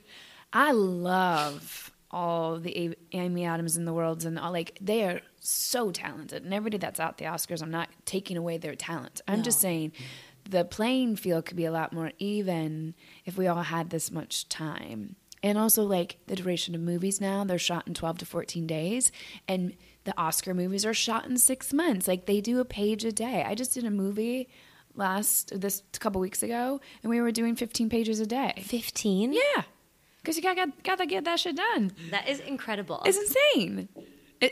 [0.51, 5.91] I love all the Amy Adams in the world and all like they are so
[5.91, 6.45] talented.
[6.45, 9.19] And everybody that's at the Oscars, I'm not taking away their talent.
[9.27, 9.91] I'm just saying
[10.49, 14.47] the playing field could be a lot more even if we all had this much
[14.47, 15.17] time.
[15.43, 19.11] And also like the duration of movies now, they're shot in 12 to 14 days
[19.45, 19.75] and
[20.05, 22.07] the Oscar movies are shot in 6 months.
[22.07, 23.43] Like they do a page a day.
[23.45, 24.47] I just did a movie
[24.93, 28.53] last this couple weeks ago and we were doing 15 pages a day.
[28.65, 29.33] 15?
[29.33, 29.63] Yeah.
[30.25, 31.91] Cuz you got got got to get that shit done.
[32.11, 33.01] That is incredible.
[33.05, 33.87] It's insane.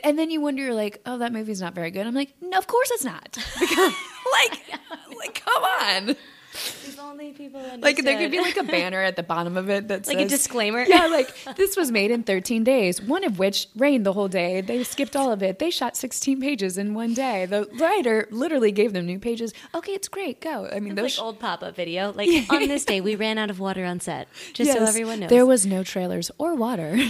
[0.02, 2.06] And then you wonder, like, oh, that movie's not very good.
[2.06, 3.36] I'm like, no, of course it's not.
[3.60, 3.78] Because,
[4.32, 4.62] like,
[5.18, 6.16] like, come on.
[6.54, 9.88] If only people Like, there could be like a banner at the bottom of it
[9.88, 10.84] that Like a disclaimer?
[10.94, 14.60] Yeah, like this was made in 13 days, one of which rained the whole day.
[14.60, 15.58] They skipped all of it.
[15.58, 17.46] They shot 16 pages in one day.
[17.46, 19.52] The writer literally gave them new pages.
[19.74, 20.40] Okay, it's great.
[20.40, 20.68] Go.
[20.72, 22.12] I mean, It's those like old pop-up video.
[22.12, 24.28] Like on this day, we ran out of water on set.
[24.52, 25.30] Just so everyone knows.
[25.30, 26.98] There was no trailers or water.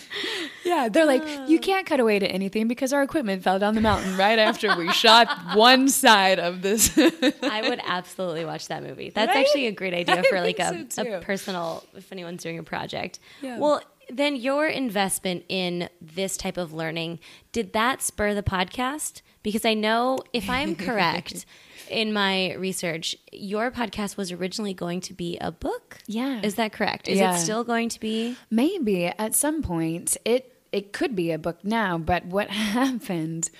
[0.64, 1.60] yeah, they're like, you uh.
[1.60, 4.90] can't cut away to anything because our equipment fell down the mountain right after we
[4.92, 6.96] shot one side of this.
[6.96, 9.10] I would absolutely watch that movie.
[9.10, 9.44] That's Right?
[9.44, 12.62] actually a great idea I for like a, so, a personal, if anyone's doing a
[12.62, 13.18] project.
[13.40, 13.58] Yeah.
[13.58, 17.18] Well, then your investment in this type of learning,
[17.52, 19.22] did that spur the podcast?
[19.42, 21.46] Because I know, if I'm correct
[21.92, 25.98] in my research, your podcast was originally going to be a book.
[26.06, 26.40] Yeah.
[26.42, 27.08] Is that correct?
[27.08, 27.34] Is Yeah.
[27.34, 28.36] it still going to be?
[28.50, 33.50] Maybe at some point it it could be a book now, but what happened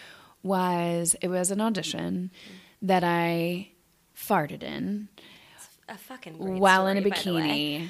[0.42, 2.30] was it was an audition
[2.80, 3.68] that I
[4.16, 5.08] farted in
[5.88, 7.48] A fucking great while in a story, the way.
[7.82, 7.88] bikini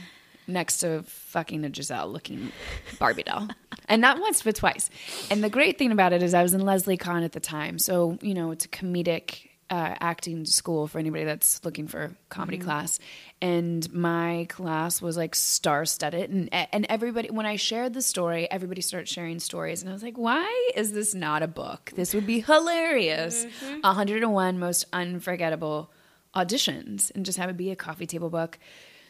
[0.49, 2.51] next to fucking a Giselle looking
[2.99, 3.49] Barbie doll.
[3.89, 4.89] And not once, but twice.
[5.31, 7.79] And the great thing about it is I was in Leslie Kahn at the time.
[7.79, 12.59] So, you know, it's a comedic uh, acting school for anybody that's looking for comedy
[12.59, 12.67] Mm-hmm.
[12.67, 12.99] class.
[13.41, 16.31] And my class was like star studded.
[16.31, 19.81] And, and everybody, when I shared the story, everybody started sharing stories.
[19.81, 21.91] And I was like, why is this not a book?
[21.97, 23.47] This would be hilarious.
[23.47, 23.81] Mm-hmm.
[23.81, 25.91] 101 most unforgettable
[26.35, 28.59] auditions and just have it be a coffee table book.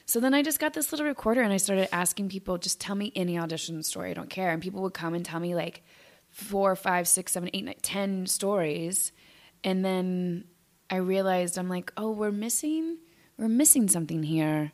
[0.06, 2.94] So then I just got this little recorder and I started asking people, just tell
[2.96, 4.10] me any audition story.
[4.10, 4.50] I don't care.
[4.50, 5.82] And people would come and tell me like
[6.30, 9.12] four, five, six, seven, eight, nine, ten stories.
[9.64, 10.44] And then
[10.90, 12.98] I realized I'm like, oh, we're missing,
[13.38, 14.72] we're missing something here.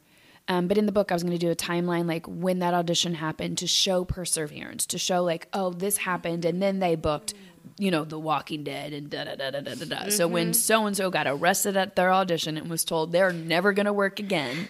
[0.48, 2.72] Um, but in the book, I was going to do a timeline, like when that
[2.72, 7.34] audition happened, to show perseverance, to show like, oh, this happened, and then they booked,
[7.78, 9.84] you know, The Walking Dead, and da da da da da da.
[9.84, 10.08] da.
[10.08, 13.74] So when so and so got arrested at their audition and was told they're never
[13.74, 14.68] going to work again,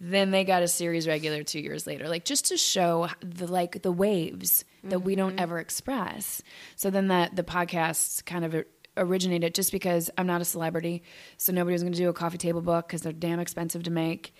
[0.00, 3.82] then they got a series regular two years later, like just to show the like
[3.82, 6.40] the waves that we don't ever express.
[6.76, 8.64] So then that the podcast kind of
[9.00, 11.02] originated just because I'm not a celebrity,
[11.36, 13.90] so nobody was going to do a coffee table book because they're damn expensive to
[13.90, 14.34] make.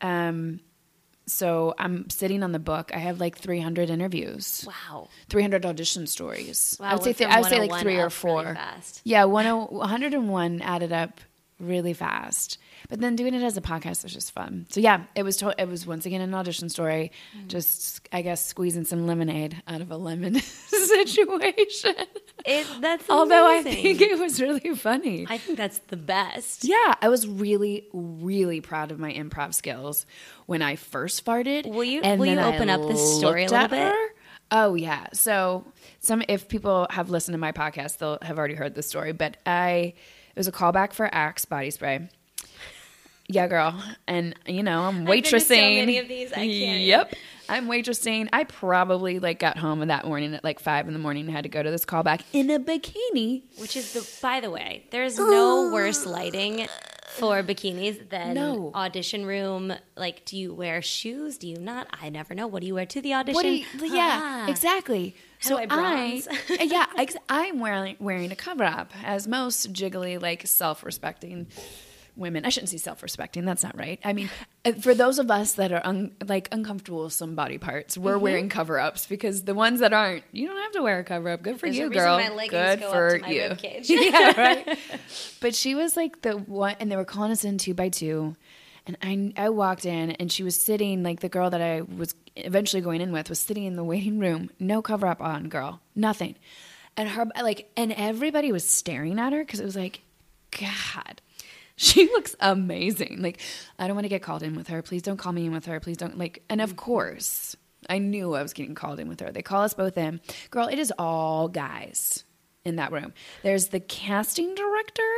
[0.00, 0.60] Um,
[1.26, 2.92] so I'm sitting on the book.
[2.94, 4.64] I have like 300 interviews.
[4.66, 5.08] Wow.
[5.28, 6.76] 300 audition stories.
[6.80, 8.54] Wow, I would say th- I would say like three or really four.
[8.54, 9.00] fast.
[9.04, 11.20] Yeah, 10 101 added up
[11.58, 12.58] really fast.
[12.88, 14.66] But then doing it as a podcast was just fun.
[14.70, 17.10] So yeah, it was to- it was once again an audition story.
[17.36, 17.48] Mm.
[17.48, 21.94] Just I guess squeezing some lemonade out of a lemon situation.
[22.44, 25.26] It, that's Although I think it was really funny.
[25.28, 26.64] I think that's the best.
[26.64, 30.06] yeah, I was really, really proud of my improv skills
[30.46, 31.66] when I first farted.
[31.66, 33.78] Will you- will you then I open up this story a little bit?
[33.92, 34.06] her.
[34.52, 35.08] Oh yeah.
[35.12, 35.64] So
[35.98, 39.10] some if people have listened to my podcast, they'll have already heard this story.
[39.12, 39.94] But I
[40.36, 42.08] it was a callback for Axe body spray.
[43.28, 43.82] Yeah, girl.
[44.06, 45.76] And you know, I'm to so waitressing.
[45.80, 46.80] many of these, I can't.
[46.82, 47.14] Yep.
[47.48, 48.28] I'm waitressing.
[48.32, 51.42] I probably like got home that morning at like five in the morning and had
[51.44, 53.42] to go to this callback in a bikini.
[53.58, 56.66] Which is the, by the way, there's no worse lighting
[57.10, 58.72] for bikinis than No.
[58.74, 59.72] audition room.
[59.96, 61.38] Like, do you wear shoes?
[61.38, 61.86] Do you not?
[62.00, 62.46] I never know.
[62.46, 63.34] What do you wear to the audition?
[63.34, 63.48] What do
[63.86, 64.48] you, yeah, Ah.
[64.48, 65.16] exactly.
[65.40, 66.28] How so do I bronze?
[66.50, 71.46] I, yeah, ex- I'm wearing wearing a cover up, as most jiggly, like self-respecting
[72.16, 72.44] women.
[72.44, 73.44] I shouldn't say self-respecting.
[73.44, 74.00] That's not right.
[74.04, 74.30] I mean,
[74.64, 78.14] uh, for those of us that are un, like uncomfortable with some body parts, we're
[78.14, 78.22] Mm-hmm.
[78.22, 81.42] wearing cover-ups because the ones that aren't, you don't have to wear a cover-up.
[81.42, 82.18] Good for There's you, girl.
[82.18, 83.56] Good go for you.
[83.82, 84.78] yeah, right.
[85.40, 88.34] But she was like the one, and they were calling us in two by two.
[88.86, 92.14] And I, I walked in, and she was sitting, like the girl that I was
[92.36, 95.80] eventually going in with was sitting in the waiting room, no cover up on, girl,
[95.96, 96.36] nothing.
[96.96, 100.02] And her, like, and everybody was staring at her because it was like,
[100.52, 101.20] God,
[101.78, 103.20] she looks amazing.
[103.20, 103.40] Like,
[103.78, 104.82] I don't want to get called in with her.
[104.82, 105.78] Please don't call me in with her.
[105.80, 107.54] Please don't, like, and of course,
[107.88, 109.30] I knew I was getting called in with her.
[109.30, 110.20] They call us both in.
[110.50, 112.24] Girl, it is all guys
[112.64, 113.12] in that room.
[113.42, 115.12] There's the casting director,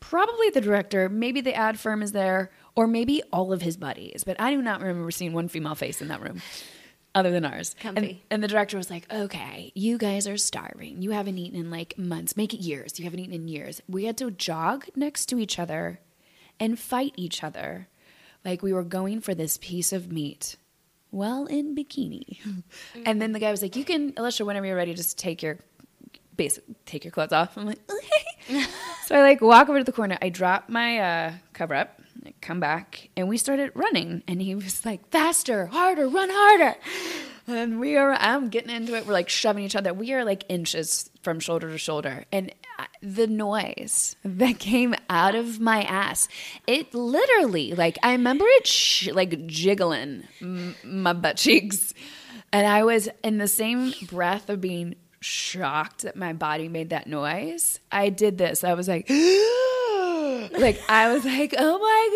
[0.00, 4.24] probably the director, maybe the ad firm is there, or maybe all of his buddies.
[4.24, 6.40] But I do not remember seeing one female face in that room.
[7.14, 7.76] other than ours.
[7.84, 11.00] And, and the director was like, okay, you guys are starving.
[11.00, 12.36] You haven't eaten in like months.
[12.36, 12.98] Make it years.
[12.98, 13.80] You haven't eaten in years.
[13.88, 16.00] We had to jog next to each other
[16.58, 17.88] and fight each other
[18.44, 20.56] like we were going for this piece of meat
[21.10, 22.38] well in bikini.
[23.06, 25.58] And then the guy was like, you can, Alyshia, whenever you're ready, just take your
[26.36, 27.56] basic take your clothes off.
[27.56, 28.64] I'm like, okay.
[29.06, 30.18] so I like walk over to the corner.
[30.20, 34.22] I drop my uh, cover up, I come back, and we started running.
[34.26, 36.76] And he was like, faster, harder, run harder.
[37.46, 39.06] And we are, I'm getting into it.
[39.06, 39.92] We're like shoving each other.
[39.92, 42.24] We are like inches from shoulder to shoulder.
[42.32, 42.54] And
[43.02, 46.26] the noise that came out of my ass,
[46.66, 51.92] it literally, like, I remember it sh- like jiggling m- my butt cheeks.
[52.52, 57.06] And I was in the same breath of being shocked that my body made that
[57.06, 57.80] noise.
[57.92, 58.64] I did this.
[58.64, 59.06] I was like,
[60.58, 62.08] like I was like, oh my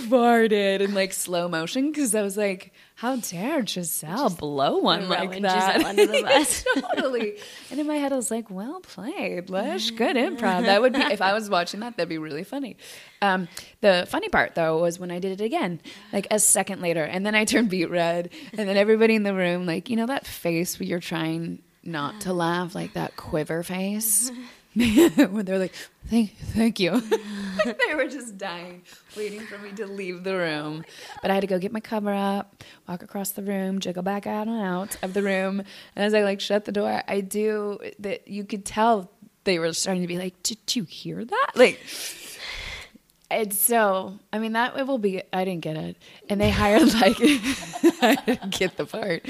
[0.00, 4.78] god, you farted in like slow motion because I was like, how dare Giselle blow
[4.78, 5.84] one like that?
[5.84, 6.64] Under the bus.
[6.94, 7.38] totally.
[7.70, 9.90] And in my head, I was like, well played, Lush.
[9.90, 10.66] Good improv.
[10.66, 11.96] That would be if I was watching that.
[11.96, 12.76] That'd be really funny.
[13.20, 13.48] Um,
[13.80, 15.80] the funny part though was when I did it again,
[16.12, 19.34] like a second later, and then I turned beet red, and then everybody in the
[19.34, 23.62] room, like you know that face where you're trying not to laugh, like that quiver
[23.62, 24.30] face.
[24.74, 25.74] when they're like,
[26.06, 27.00] "Thank, thank you,"
[27.64, 28.82] they were just dying,
[29.16, 30.84] waiting for me to leave the room.
[30.86, 34.02] Oh but I had to go get my cover up, walk across the room, jiggle
[34.02, 35.60] back out and out of the room.
[35.94, 38.26] And as I like shut the door, I do that.
[38.26, 39.10] You could tell
[39.44, 41.80] they were starting to be like, "Did you hear that?" Like.
[43.30, 45.22] And so, I mean, that it will be.
[45.32, 45.96] I didn't get it,
[46.28, 49.26] and they hired like I didn't get the part.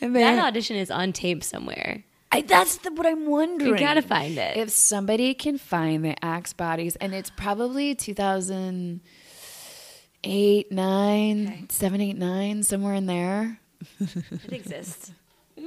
[0.00, 2.02] And they, That audition is on tape somewhere.
[2.34, 3.72] I, that's the, what I'm wondering.
[3.72, 4.56] You gotta find it.
[4.56, 12.62] If somebody can find the Axe bodies, and it's probably 2008, 9, 7, 8, 9,
[12.62, 13.60] somewhere in there.
[14.00, 15.12] It exists.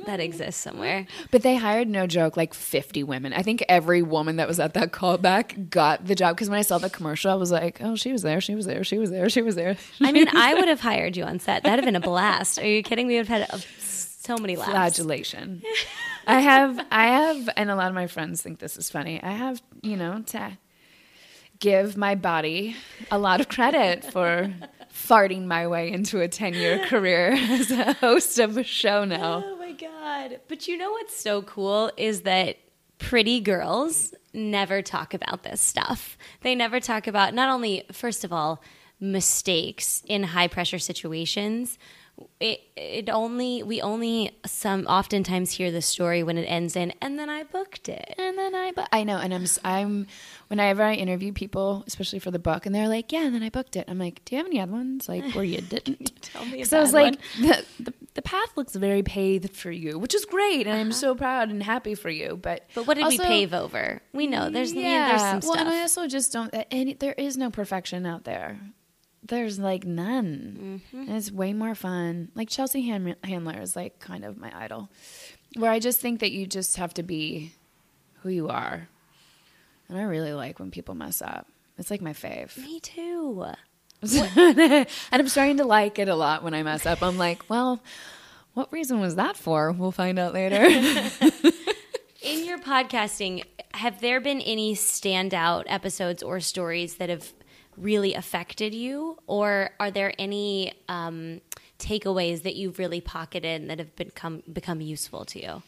[0.06, 1.08] that exists somewhere.
[1.32, 3.34] But they hired, no joke, like 50 women.
[3.34, 6.36] I think every woman that was at that callback got the job.
[6.36, 8.66] Because when I saw the commercial, I was like, oh, she was there, she was
[8.66, 9.78] there, she was there, she was there.
[10.02, 11.64] I mean, I would have hired you on set.
[11.64, 12.60] That'd have been a blast.
[12.60, 13.08] Are you kidding?
[13.08, 14.72] We would have had a, so many laughs.
[14.72, 15.62] flagellation.
[16.28, 19.22] I have, I have, and a lot of my friends think this is funny.
[19.24, 20.58] I have, you know, to
[21.60, 22.76] give my body
[23.10, 24.54] a lot of credit for
[24.94, 29.44] farting my way into a 10 year career as a host of a show now.
[29.46, 30.42] Oh my god!
[30.48, 32.58] But you know what's so cool is that
[33.00, 36.18] pretty girls never talk about this stuff.
[36.42, 38.62] They never talk about not only first of all
[39.00, 41.78] mistakes in high pressure situations.
[42.40, 47.18] It it only we only some oftentimes hear the story when it ends in and
[47.18, 48.16] then I booked it.
[48.18, 50.08] And then I, I know, and I'm, I'm
[50.48, 53.50] whenever I interview people, especially for the book, and they're like, yeah, and then I
[53.50, 53.86] booked it.
[53.88, 56.22] I'm like, do you have any other ones, like where you didn't?
[56.22, 60.00] Tell me Because I was like, the, the the path looks very paved for you,
[60.00, 60.98] which is great, and I'm uh-huh.
[60.98, 62.40] so proud and happy for you.
[62.42, 64.02] But But what did also- we pave over?
[64.14, 66.54] We know there's there's some Well, and I also just don't.
[66.72, 68.60] Any, there is no perfection out there.
[69.24, 70.82] There's like none.
[70.92, 71.08] Mm-hmm.
[71.10, 72.30] And it's way more fun.
[72.36, 74.90] Like Chelsea Han- Handler is like kind of my idol,
[75.56, 77.54] where I just think that you just have to be
[78.22, 78.88] who you are.
[79.90, 81.48] And I really like when people mess up.
[81.78, 82.58] It's like my fave.
[82.58, 83.46] Me too.
[84.02, 87.02] and I'm starting to like it a lot when I mess up.
[87.02, 87.82] I'm like, well,
[88.54, 89.72] what reason was that for?
[89.72, 90.64] We'll find out later.
[92.22, 97.32] In your podcasting, have there been any standout episodes or stories that have
[97.78, 101.42] really affected you, or are there any um,
[101.80, 105.64] takeaways that you've really pocketed that have become become useful to you?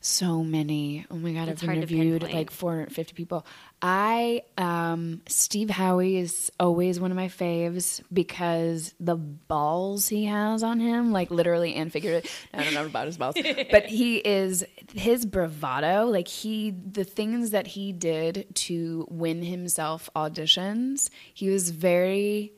[0.00, 1.06] So many.
[1.10, 3.46] Oh my god, It's I've interviewed like 450 people.
[3.80, 10.62] I um Steve Howey is always one of my faves because the balls he has
[10.62, 12.30] on him, like literally and figuratively.
[12.54, 13.34] I don't know about his balls,
[13.70, 16.06] but he is his bravado.
[16.06, 21.10] Like he, the things that he did to win himself auditions.
[21.34, 22.52] He was very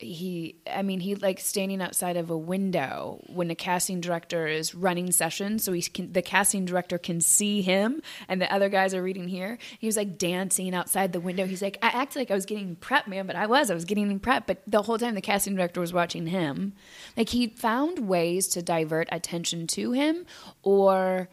[0.00, 4.74] he i mean he like standing outside of a window when a casting director is
[4.74, 8.94] running sessions so he can the casting director can see him and the other guys
[8.94, 9.58] are reading here.
[9.78, 11.46] He was like dancing outside the window.
[11.46, 13.84] He's like i acted like i was getting prep man but i was i was
[13.84, 16.72] getting prep but the whole time the casting director was watching him.
[17.16, 20.24] Like he found ways to divert attention to him
[20.62, 21.28] or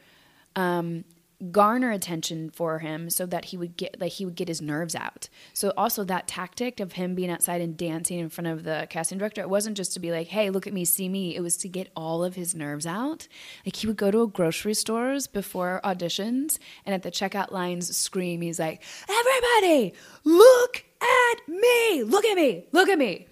[0.56, 1.06] um,
[1.52, 4.95] garner attention for him so that he would get like he would get his nerves
[4.95, 5.30] out.
[5.54, 9.19] So also that tactic of him being outside and dancing in front of the casting
[9.19, 11.58] director, it wasn't just to be like, "Hey, look at me, see me." It was
[11.58, 13.28] to get all of his nerves out.
[13.65, 18.42] Like he would go to grocery stores before auditions and at the checkout lines scream.
[18.42, 22.04] He's like, "Everybody, look at me!
[22.04, 22.65] Look at me!
[22.71, 23.27] Look at me!"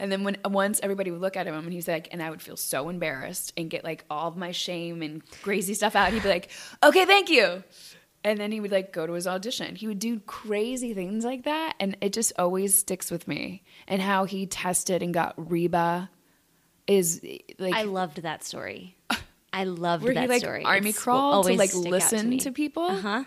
[0.00, 2.42] And then when once everybody would look at him and he's like, and I would
[2.42, 6.12] feel so embarrassed and get like all of my shame and crazy stuff out.
[6.12, 6.50] He'd be like,
[6.82, 7.62] okay, thank you.
[8.24, 9.76] And then he would like go to his audition.
[9.76, 11.74] He would do crazy things like that.
[11.78, 13.62] And it just always sticks with me.
[13.86, 16.10] And how he tested and got Reba
[16.86, 17.20] is
[17.58, 18.96] like I loved that story.
[19.52, 20.64] I loved where that he like story.
[20.64, 22.38] army It's- crawled to like listen me.
[22.40, 22.84] to, people.
[22.84, 23.24] Uh-huh.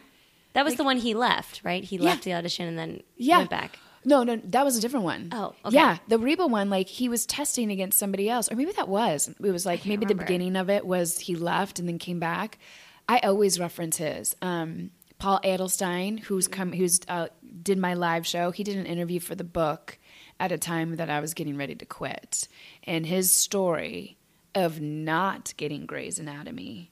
[0.53, 1.83] That was the one he left, right?
[1.83, 2.03] He Yeah.
[2.03, 3.39] left the audition and then Yeah.
[3.39, 3.79] went back.
[4.05, 5.29] No, no, that was a different one.
[5.31, 5.75] Oh, okay.
[5.75, 9.29] Yeah, the Reba one, like he was testing against somebody else, or maybe that was.
[9.29, 12.59] It was like maybe the beginning of it was he left and then came back.
[13.07, 14.35] I always reference his.
[14.41, 17.27] Um, Paul Adelstein, who's come, who's uh,
[17.61, 18.51] did my live show.
[18.51, 19.97] He did an interview for the book
[20.39, 22.47] at a time that I was getting ready to quit,
[22.83, 24.17] and his story
[24.55, 26.91] of not getting Grey's Anatomy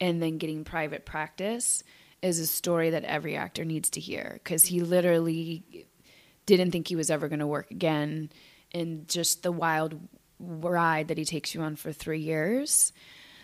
[0.00, 1.82] and then getting private practice
[2.22, 5.86] is a story that every actor needs to hear because he literally
[6.56, 8.30] didn't think he was ever going to work again
[8.72, 10.00] and just the wild
[10.38, 12.92] ride that he takes you on for three years.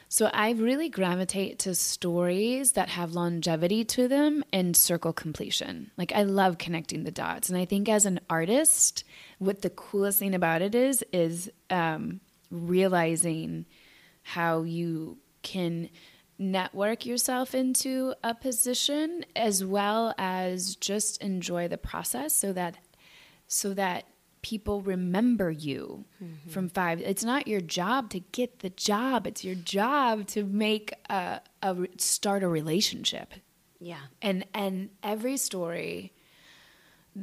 [0.08, 5.90] So i really gravitate to stories that have longevity to them and circle completion.
[5.96, 7.48] Like i love connecting the dots.
[7.48, 9.04] And i think as an artist
[9.38, 13.66] what the coolest thing about it is is um, realizing
[14.22, 15.88] how you can
[16.38, 22.76] network yourself into a position as well as just enjoy the process so that
[23.48, 24.04] so that
[24.42, 26.04] people remember you
[26.48, 30.92] from five it's not your job to get the job it's your job to make
[31.10, 33.34] a, a start a relationship
[33.80, 33.98] Yeah.
[34.22, 36.12] and and every story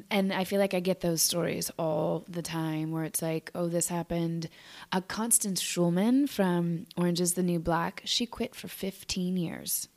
[0.09, 3.67] and I feel like I get those stories all the time where it's like, oh,
[3.67, 4.49] this happened.
[4.91, 9.87] Uh, Constance Shulman from Orange is the New Black, she quit for 15 years.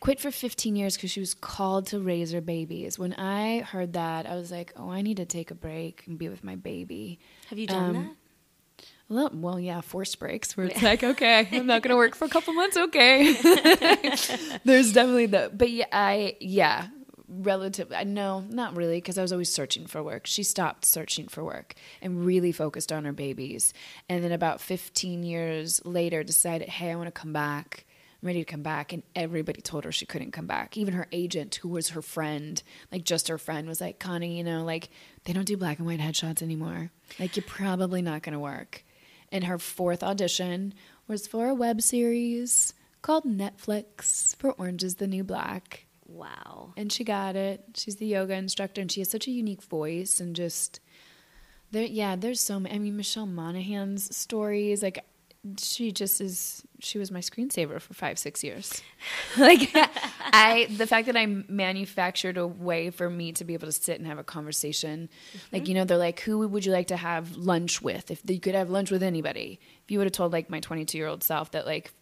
[0.00, 0.18] That's so crazy.
[0.18, 2.98] Quit for 15 years because she was called to raise her babies.
[2.98, 6.18] When I heard that, I was like, oh, I need to take a break and
[6.18, 7.18] be with my baby.
[7.48, 8.16] Have you done Um, that?
[9.08, 12.26] Well, well, yeah, forced breaks where it's like, okay, I'm not going to work for
[12.26, 12.76] a couple months.
[12.76, 13.32] Okay.
[14.64, 16.86] There's definitely the, but yeah, I, yeah,
[17.28, 17.92] relative.
[17.92, 20.28] I no, not really, because I was always searching for work.
[20.28, 23.74] She stopped searching for work and really focused on her babies.
[24.08, 27.84] And then about 15 years later, decided, hey, I want to come back.
[28.22, 28.92] I'm ready to come back.
[28.92, 30.76] And everybody told her she couldn't come back.
[30.76, 32.62] Even her agent, who was her friend,
[32.92, 34.90] like just her friend, was like, Connie, you know, like
[35.24, 36.90] they don't do black and white headshots anymore.
[37.18, 38.84] Like you're probably not going to work.
[39.32, 40.74] And her fourth audition
[41.06, 45.86] was for a web series called Netflix for Orange is the New Black.
[46.06, 46.74] Wow.
[46.76, 47.62] And she got it.
[47.76, 50.80] She's the yoga instructor and she has such a unique voice and just
[51.70, 55.04] there yeah, there's so many I mean Michelle Monaghan's stories like
[55.58, 58.82] she just is she was my screensaver for 5 6 years.
[59.38, 63.72] like I the fact that I manufactured a way for me to be able to
[63.72, 65.08] sit and have a conversation.
[65.50, 65.68] Like mm-hmm.
[65.68, 68.54] you know they're like who would you like to have lunch with if you could
[68.54, 69.60] have lunch with anybody.
[69.84, 71.92] If you would have told like my 22-year-old self that like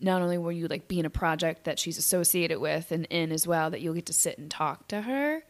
[0.00, 3.30] not only will you like be in a project that she's associated with and in
[3.30, 5.42] as well that you'll get to sit and talk to her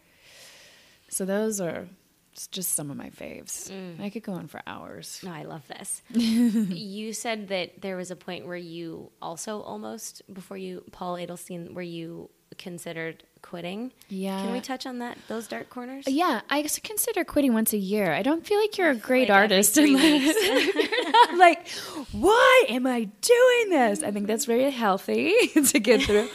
[1.09, 1.89] so those are
[2.37, 4.01] s- just some of my faves mm.
[4.01, 6.03] i could go on for hours No, I love this.
[6.11, 11.73] you said that there was a point where you also almost before you Paul Adelstein
[11.75, 13.93] where you considered quitting.
[14.09, 14.41] Yeah.
[14.43, 15.19] Can we touch on that?
[15.29, 16.05] Those dark corners.
[16.09, 19.39] yeah I consider quitting once a year i don't feel like you're a great Like
[19.39, 20.35] artist unless
[21.37, 21.69] like
[22.13, 25.33] why am i doing this i think that's very healthy
[25.73, 26.29] to get through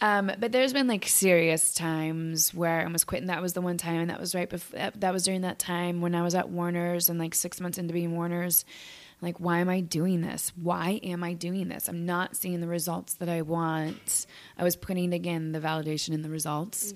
[0.00, 3.60] um, but there's been like serious times where I almost quit, and that was the
[3.60, 6.34] one time, and that was right before that was during that time when I was
[6.34, 8.64] at Warner's and like six months into being Warner's.
[9.22, 10.52] Like, why am I doing this?
[10.60, 11.88] Why am I doing this?
[11.88, 14.26] I'm not seeing the results that I want.
[14.58, 16.92] I was putting again the validation in the results,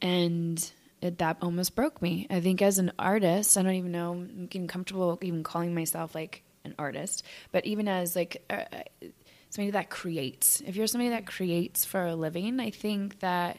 [0.00, 0.72] and
[1.02, 2.26] it, that almost broke me.
[2.30, 6.14] I think as an artist, I don't even know, I'm getting comfortable even calling myself
[6.14, 8.64] like an artist, but even as like uh,
[9.52, 13.58] somebody that creates, if you're somebody that creates for a living, I think that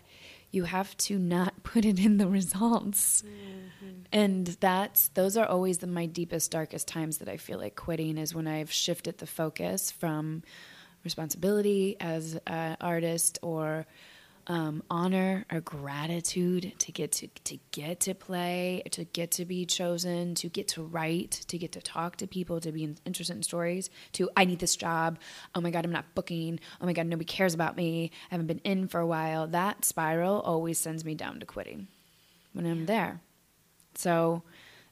[0.49, 3.21] you have to not put it in the results.
[3.21, 3.89] Mm-hmm.
[4.11, 8.17] And that's those are always the, my deepest, darkest times that I feel like quitting
[8.17, 10.41] is when I've shifted the focus from
[11.03, 13.85] responsibility as an artist or
[14.47, 19.65] um, honor or gratitude to get to, to get to play, to get to be
[19.65, 23.35] chosen, to get to write, to get to talk to people, to be in, interested
[23.35, 25.19] in stories, to I need this job.
[25.55, 26.59] Oh my God, I'm not booking.
[26.81, 28.11] Oh my God, nobody cares about me.
[28.29, 29.47] I haven't been in for a while.
[29.47, 31.87] That spiral always sends me down to quitting
[32.51, 33.21] when I'm there.
[33.95, 34.43] So,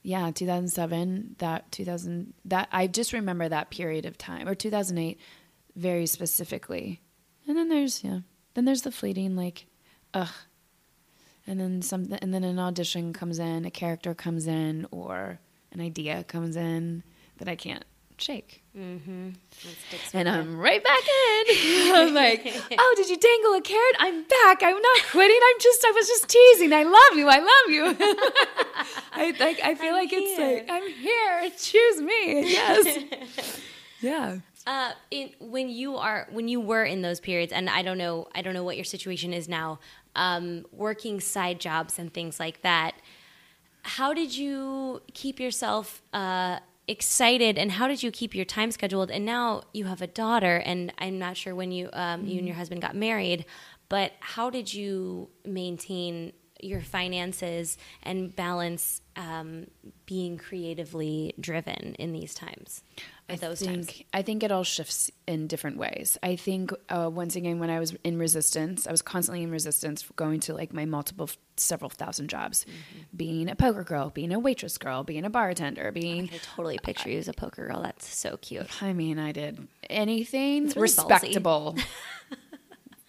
[0.04, 5.20] yeah, 2007, that 2000, that I just remember that period of time, or 2008
[5.76, 7.02] very specifically.
[7.47, 8.20] And then there's, yeah,
[8.54, 9.66] then there's the fleeting, like,
[10.14, 10.30] ugh.
[11.47, 15.39] And then something, and then an audition comes in, a character comes in, or
[15.72, 17.04] an idea comes in
[17.38, 17.84] that I can't
[18.22, 18.64] shake.
[18.78, 19.30] Mm-hmm.
[20.14, 21.93] And I'm right back in.
[21.95, 22.41] I'm like,
[22.78, 23.95] oh, did you dangle a carrot?
[23.99, 24.64] I'm back.
[24.64, 25.39] I'm not quitting.
[25.43, 26.74] I'm just, I was just teasing.
[26.74, 27.28] I love you.
[27.28, 27.86] I love you.
[29.14, 31.52] I like, I feel I'm like it's like, I'm here.
[31.58, 32.52] Choose me.
[32.52, 33.60] Yes.
[34.02, 34.38] yeah.
[34.72, 38.30] Uh, in, when you are when you were in those periods, and I don't know,
[38.34, 39.80] I don't know what your situation is now.
[40.15, 42.93] Um, working side jobs and things like that.
[43.82, 49.11] How did you keep yourself uh, excited, and how did you keep your time scheduled?
[49.11, 52.47] And now you have a daughter, and I'm not sure when you um, you and
[52.47, 53.43] your husband got married,
[53.89, 59.67] but how did you maintain your finances and balance um,
[60.05, 62.84] being creatively driven in these times?
[63.34, 64.04] I those think, times.
[64.14, 66.18] I think it all shifts in different ways.
[66.22, 70.06] I think uh, once again, when I was in resistance, I was constantly in resistance,
[70.16, 73.18] going to like my multiple, several thousand jobs, Mm-hmm.
[73.18, 76.30] being a poker girl, being a waitress girl, being a bartender, being.
[76.34, 77.82] I totally picture you as a poker girl.
[77.82, 78.82] That's so cute.
[78.84, 81.76] I mean, I did anything really respectable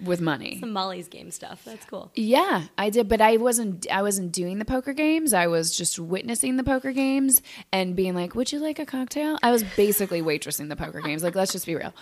[0.05, 0.59] with money.
[0.61, 1.62] The Molly's game stuff.
[1.64, 2.11] That's cool.
[2.14, 3.86] Yeah, I did, but I wasn't.
[3.90, 5.32] I wasn't doing the poker games.
[5.32, 7.42] I was just witnessing the poker games
[7.72, 11.22] and being like, "Would you like a cocktail?" I was basically waitressing the poker games.
[11.22, 11.94] Like, let's just be real.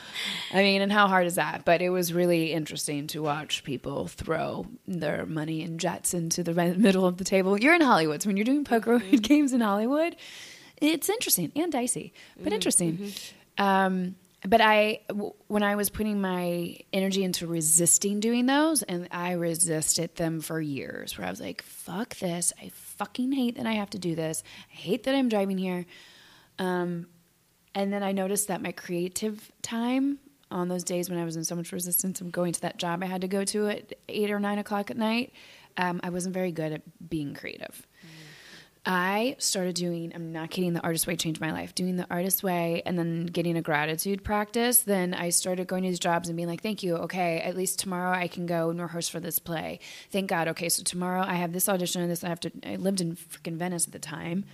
[0.52, 1.64] I mean, and how hard is that?
[1.64, 6.54] But it was really interesting to watch people throw their money and jets into the
[6.54, 7.58] middle of the table.
[7.58, 9.16] You're in Hollywood, so when you're doing poker mm-hmm.
[9.16, 10.16] games in Hollywood,
[10.80, 12.54] it's interesting and dicey, but mm-hmm.
[12.54, 12.98] interesting.
[12.98, 13.62] Mm-hmm.
[13.62, 14.14] Um,
[14.46, 19.32] but I, w- when I was putting my energy into resisting doing those, and I
[19.32, 22.52] resisted them for years, where I was like, "Fuck this!
[22.60, 24.42] I fucking hate that I have to do this.
[24.72, 25.86] I hate that I'm driving here."
[26.58, 27.06] Um,
[27.74, 30.18] and then I noticed that my creative time
[30.50, 33.02] on those days when I was in so much resistance of going to that job
[33.02, 35.32] I had to go to at eight or nine o'clock at night,
[35.76, 37.86] um, I wasn't very good at being creative.
[38.86, 41.74] I started doing, I'm not kidding, the artist way changed my life.
[41.74, 44.78] Doing the artist way and then getting a gratitude practice.
[44.78, 46.96] Then I started going to these jobs and being like, thank you.
[46.96, 49.80] Okay, at least tomorrow I can go and rehearse for this play.
[50.10, 50.48] Thank God.
[50.48, 52.24] Okay, so tomorrow I have this audition and this.
[52.24, 54.44] I have to, I lived in freaking Venice at the time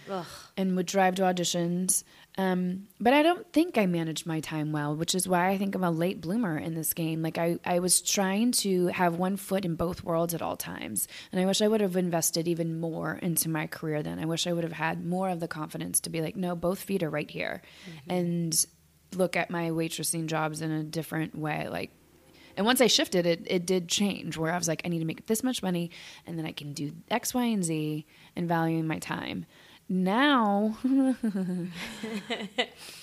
[0.57, 2.03] and would drive to auditions.
[2.39, 5.75] Um, but I don't think I managed my time well, which is why I think
[5.75, 7.23] I'm a late bloomer in this game.
[7.23, 11.09] Like I, I was trying to have one foot in both worlds at all times.
[11.33, 14.19] And I wish I would have invested even more into my career then.
[14.19, 16.81] I wish I would have had more of the confidence to be like, no, both
[16.81, 17.63] feet are right here.
[18.07, 18.67] And
[19.15, 21.69] look at my waitressing jobs in a different way.
[21.71, 21.91] Like
[22.57, 25.05] and once I shifted, it it did change where I was like, I need to
[25.05, 25.91] make this much money,
[26.27, 29.45] and then I can do X, Y, and Z, and valuing my time.
[29.89, 30.77] Now,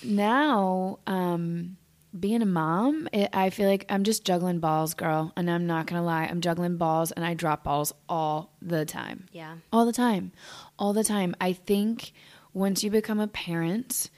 [0.04, 1.76] now, um,
[2.18, 5.32] being a mom, it, I feel like I'm just juggling balls, girl.
[5.36, 9.26] And I'm not gonna lie, I'm juggling balls, and I drop balls all the time.
[9.32, 9.54] Yeah.
[9.72, 10.32] all the time.
[10.78, 11.34] All the time.
[11.40, 12.12] I think
[12.52, 14.10] once you become a parent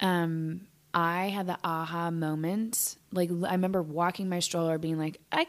[0.00, 0.62] um
[0.94, 2.96] i had the aha moment.
[3.12, 5.46] Like i remember walking my stroller being like i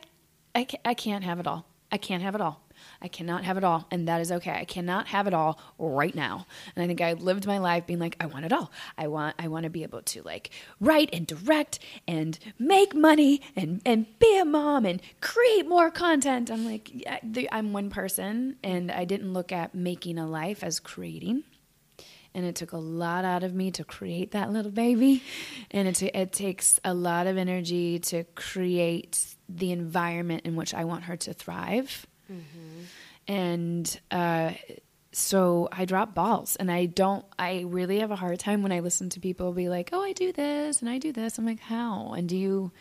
[0.54, 1.66] i, I can't have it all.
[1.92, 2.62] I can't have it all
[3.02, 4.52] I cannot have it all, and that is okay.
[4.52, 6.46] I cannot have it all right now.
[6.76, 8.72] And I think I lived my life being like, I want it all.
[8.98, 13.42] I want, I want to be able to like write and direct and make money
[13.56, 16.50] and and be a mom and create more content.
[16.50, 17.20] I'm like, yeah,
[17.52, 21.44] I'm one person, and I didn't look at making a life as creating.
[22.36, 25.22] And it took a lot out of me to create that little baby,
[25.70, 30.86] and it it takes a lot of energy to create the environment in which I
[30.86, 32.08] want her to thrive
[33.28, 34.52] and uh,
[35.12, 37.26] so I drop balls, and I don't.
[37.38, 40.14] I really have a hard time when I listen to people be like, "Oh, I
[40.14, 42.72] do this and I do this." I'm like, "How?" And do you?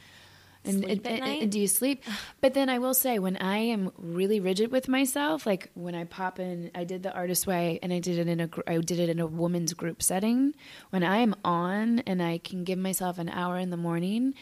[0.65, 2.05] And, Sleep and, and do you sleep?
[2.41, 6.05] But then I will say, when I am really rigid with myself, like when I
[6.05, 9.01] pop in, I did the artist way, and I did it in a, I did
[9.01, 10.55] it in a woman's group setting.
[10.91, 14.35] When I am on, and I can give myself an hour in the morning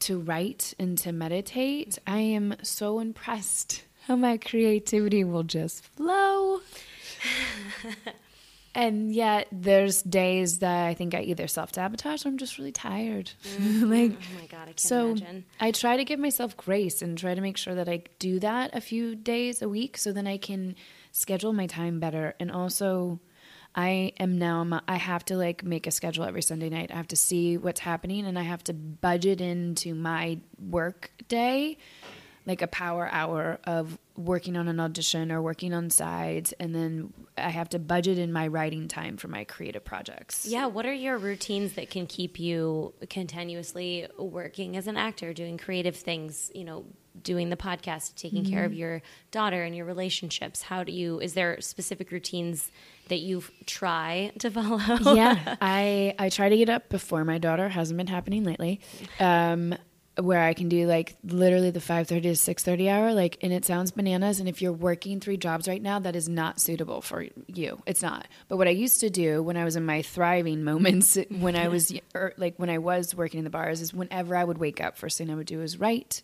[0.00, 6.60] to write and to meditate, I am so impressed how my creativity will just flow.
[8.74, 12.72] and yet, there's days that I think I either self sabotage or I'm just really
[12.72, 13.30] tired.
[13.56, 13.82] Mm.
[13.90, 15.44] like, Oh my god, I can't so imagine.
[15.60, 18.74] I try to give myself grace and try to make sure that I do that
[18.74, 20.74] a few days a week so then I can
[21.12, 22.34] schedule my time better.
[22.40, 23.20] And also,
[23.74, 26.90] I am now, I have to like make a schedule every Sunday night.
[26.92, 31.78] I have to see what's happening and I have to budget into my work day
[32.46, 36.52] like a power hour of working on an audition or working on sides.
[36.60, 40.44] And then I have to budget in my writing time for my creative projects.
[40.46, 45.56] Yeah, what are your routines that can keep you continuously working as an actor, doing
[45.56, 46.84] creative things, you know,
[47.22, 48.66] doing the podcast, taking care Mm-hmm.
[48.66, 50.62] of your daughter and your relationships?
[50.62, 51.20] How do you?
[51.20, 52.70] Is there specific routines
[53.08, 54.78] that you try to follow?
[55.14, 57.68] yeah, I I try to get up before my daughter.
[57.68, 58.80] Hasn't been happening lately.
[59.20, 59.74] Um,
[60.20, 63.12] where I can do like literally the five thirty to six thirty hour.
[63.14, 64.40] Like, and it sounds bananas.
[64.40, 67.82] And if you're working three jobs right now, that is not suitable for you.
[67.86, 68.26] It's not.
[68.48, 71.68] But what I used to do when I was in my thriving moments, when I
[71.68, 74.80] was or like when I was working in the bars, is whenever I would wake
[74.80, 76.22] up, first thing I would do is write.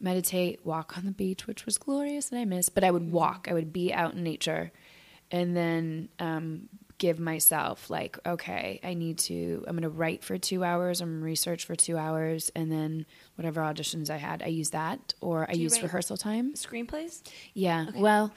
[0.00, 3.48] Meditate, walk on the beach, which was glorious and I missed, but I would walk.
[3.50, 4.70] I would be out in nature
[5.30, 10.36] and then um, give myself like okay i need to i'm going to write for
[10.36, 14.42] two hours i'm going to research for two hours and then whatever auditions i had
[14.42, 17.22] i use that or i use rehearsal time Screenplays?
[17.54, 18.32] yeah well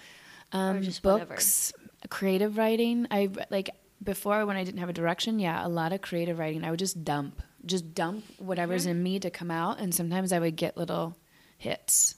[0.53, 1.33] um, just whatever?
[1.33, 1.73] books
[2.09, 3.71] creative writing i like
[4.03, 6.79] before when i didn't have a direction yeah a lot of creative writing i would
[6.79, 10.77] just dump just dump whatever's in me to come out and sometimes i would get
[10.77, 11.15] little
[11.57, 12.15] hits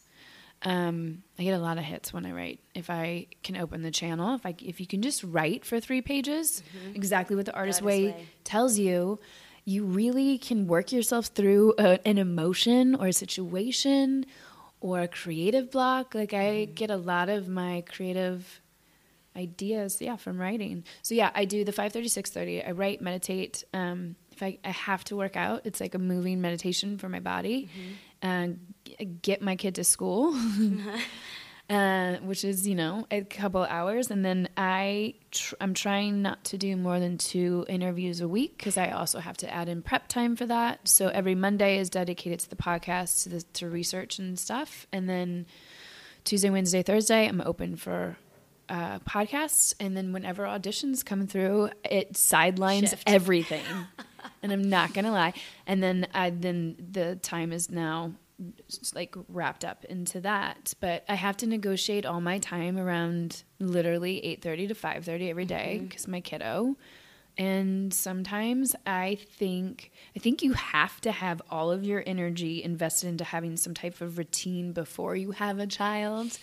[0.64, 2.60] um, I get a lot of hits when I write.
[2.74, 6.02] If I can open the channel, if I if you can just write for three
[6.02, 6.64] pages,
[6.96, 7.88] exactly what the artist Mm-hmm.
[7.88, 8.28] Artist way, way.
[8.44, 9.20] tells you,
[9.66, 14.26] you really can work yourself through a, an emotion or a situation
[14.82, 16.14] or a creative block.
[16.16, 16.74] Like I Mm-hmm.
[16.74, 18.60] get a lot of my creative
[19.36, 20.84] ideas, yeah, from writing.
[21.02, 22.68] So yeah, I do the 5:30 6:30.
[22.68, 23.64] I write, meditate.
[23.74, 27.20] Um, if I, I have to work out, it's like a moving meditation for my
[27.20, 27.70] body.
[27.76, 27.98] And
[28.86, 30.36] g- get my kid to school.
[31.70, 36.44] Uh, which is you know a couple hours, and then I tr- I'm trying not
[36.46, 39.82] to do more than two interviews a week because I also have to add in
[39.82, 40.86] prep time for that.
[40.90, 45.08] So every Monday is dedicated to the podcast, to, the, to research and stuff, and
[45.08, 45.46] then
[46.26, 48.18] Tuesday, Wednesday, Thursday, I'm open for
[48.68, 53.04] uh, podcasts, and then whenever auditions come through, it sidelines Shift.
[53.08, 53.64] everything.
[54.42, 55.34] and I'm not gonna lie.
[55.68, 58.14] And then I then the time is now
[58.94, 60.74] like wrapped up into that.
[60.80, 65.76] But I have to negotiate all my time around literally 8:30 to 5:30 every day
[65.78, 65.88] mm-hmm.
[65.88, 66.76] because my kiddo.
[67.36, 73.08] And sometimes I think I think you have to have all of your energy invested
[73.08, 76.38] into having some type of routine before you have a child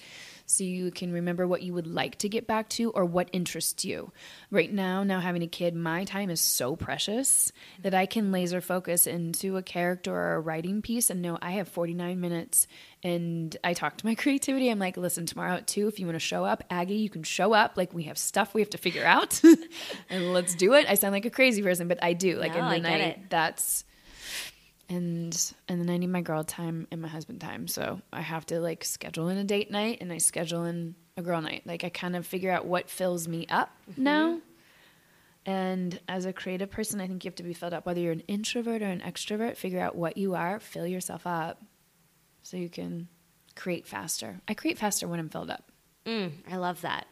[0.51, 3.85] so you can remember what you would like to get back to or what interests
[3.85, 4.13] you.
[4.51, 8.61] Right now, now having a kid, my time is so precious that I can laser
[8.61, 12.67] focus into a character or a writing piece and know I have 49 minutes
[13.03, 14.69] and I talk to my creativity.
[14.71, 17.23] I'm like, listen, tomorrow at two, if you want to show up, Aggie, you can
[17.23, 17.77] show up.
[17.77, 19.41] Like we have stuff we have to figure out
[20.11, 20.87] and let's do it.
[20.89, 22.37] I sound like a crazy person, but I do.
[22.37, 23.21] Like No, I and then I, it.
[23.31, 23.85] that's
[24.91, 27.67] and and then I need my girl time and my husband time.
[27.69, 31.23] So I have to like schedule in a date night and I schedule in a
[31.23, 31.63] girl night.
[31.65, 34.03] Like I kind of figure out what fills me up Mm-hmm.
[34.05, 34.41] now.
[35.47, 37.87] And as a creative person, I think you have to be filled up.
[37.87, 41.63] Whether you're an introvert or an extrovert, figure out what you are, fill yourself up
[42.43, 43.09] so you can
[43.57, 44.41] create faster.
[44.49, 45.71] I create faster when I'm filled up.
[46.05, 47.07] Mm, I love that.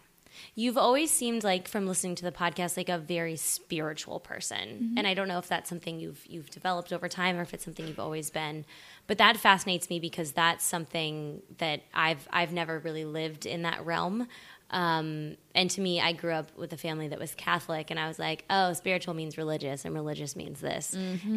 [0.55, 5.07] You've always seemed like, from listening to the podcast, like a very spiritual person, and
[5.07, 7.87] I don't know if that's something you've you've developed over time or if it's something
[7.87, 8.65] you've always been.
[9.07, 13.85] But that fascinates me because that's something that I've I've never really lived in that
[13.87, 14.29] realm.
[14.71, 18.07] Um, and to me, I grew up with a family that was Catholic, and I
[18.07, 20.95] was like, oh, spiritual means religious, and religious means this,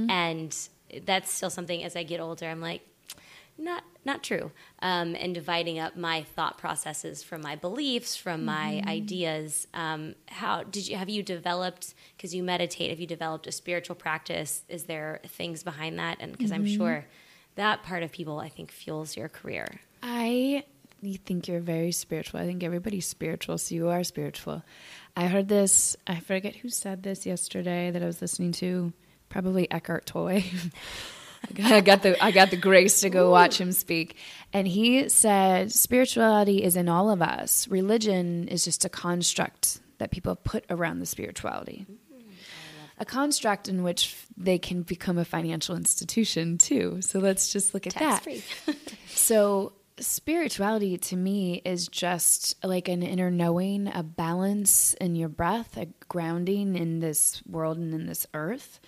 [0.09, 0.55] and
[1.05, 1.81] that's still something.
[1.83, 2.81] As I get older, I'm like,
[3.61, 4.51] not not true
[4.81, 10.63] um, and dividing up my thought processes from my beliefs from my ideas um, how
[10.63, 14.83] did you have you developed because you meditate have you developed a spiritual practice is
[14.85, 17.05] there things behind that and because i'm sure
[17.55, 20.63] that part of people i think fuels your career I
[21.01, 22.39] you think you're very spiritual.
[22.39, 24.63] I think everybody's spiritual, so you are spiritual.
[25.15, 28.93] I heard this, I forget who said this yesterday that I was listening to,
[29.29, 30.43] probably Eckhart Tolle.
[31.63, 34.15] I got the I got the grace to go watch him speak.
[34.53, 37.67] And he said spirituality is in all of us.
[37.67, 41.85] Religion is just a construct that people put around the spirituality.
[42.97, 47.01] A construct in which they can become a financial institution too.
[47.01, 48.23] So let's just look at that.
[48.23, 48.43] tax-free
[49.07, 55.77] So, spirituality to me is just like an inner knowing, a balance in your breath,
[55.77, 58.79] a grounding in this world and in this earth.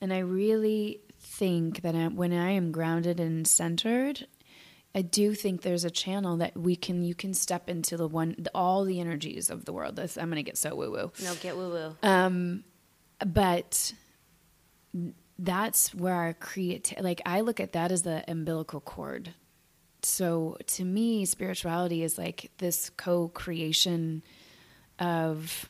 [0.00, 1.00] And I really
[1.36, 4.26] think that I, when I am grounded and centered,
[4.94, 8.46] I do think there's a channel that we can you can step into the one
[8.54, 9.96] all the energies of the world.
[9.96, 12.64] This, I'm going to get so woo woo no get woo woo Um,
[13.24, 13.92] but
[15.38, 19.34] that's where our create like i look at that as the umbilical cord.
[20.02, 24.22] So to me spirituality is like this co-creation
[24.98, 25.68] of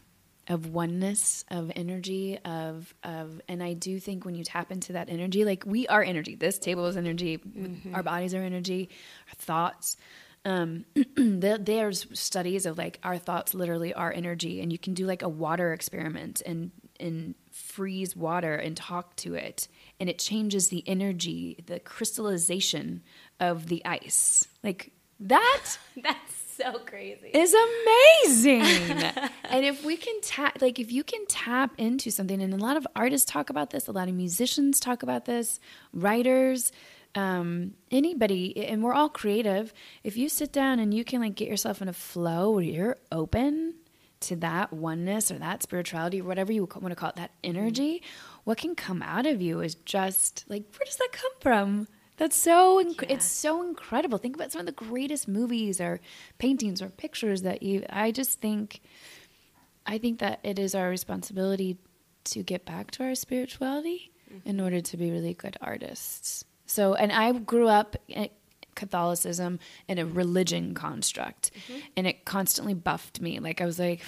[0.48, 5.08] of oneness, of energy, of of and I do think when you tap into that
[5.08, 6.34] energy, like we are energy.
[6.34, 7.40] This table is energy.
[7.92, 8.88] Our bodies are energy.
[9.28, 9.96] Our thoughts.
[10.44, 10.84] Um,
[11.16, 15.28] there's studies of like our thoughts literally are energy, and you can do like a
[15.28, 16.70] water experiment and
[17.00, 19.68] and freeze water and talk to it,
[19.98, 23.02] and it changes the energy, the crystallization
[23.40, 24.46] of the ice.
[24.62, 27.28] Like that That's so crazy.
[27.34, 28.62] is amazing.
[29.44, 32.76] and if we can tap, like, if you can tap into something, and a lot
[32.76, 35.60] of artists talk about this, a lot of musicians talk about this,
[35.92, 36.72] writers,
[37.14, 39.72] um, anybody, and we're all creative.
[40.04, 42.96] If you sit down and you can, like, get yourself in a flow where you're
[43.10, 43.74] open
[44.18, 48.02] to that oneness or that spirituality or whatever you want to call it, that energy,
[48.44, 51.88] what can come out of you is just like, where does that come from?
[52.16, 54.18] That's so inc- it's so incredible.
[54.18, 56.00] Think about some of the greatest movies or
[56.38, 58.80] paintings or pictures that you I just think
[59.86, 61.78] I think that it is our responsibility
[62.24, 64.48] to get back to our spirituality mm-hmm.
[64.48, 66.44] in order to be really good artists.
[66.66, 68.28] So, and I grew up in
[68.74, 69.58] Catholicism
[69.88, 71.80] in a religion construct, mm-hmm.
[71.96, 73.38] and it constantly buffed me.
[73.38, 74.00] Like I was like,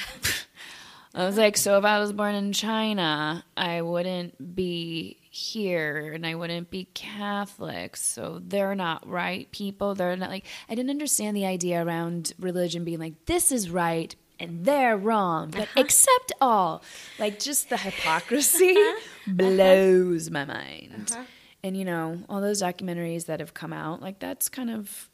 [1.15, 6.27] I was like, so if I was born in China, I wouldn't be here and
[6.27, 7.97] I wouldn't be Catholic.
[7.97, 9.95] So they're not right people.
[9.95, 14.15] They're not like, I didn't understand the idea around religion being like, this is right
[14.41, 15.81] and they're wrong, but uh-huh.
[15.81, 16.83] accept all.
[17.19, 19.01] Like, just the hypocrisy uh-huh.
[19.27, 21.11] blows my mind.
[21.11, 21.25] Uh-huh.
[21.65, 25.11] And, you know, all those documentaries that have come out, like, that's kind of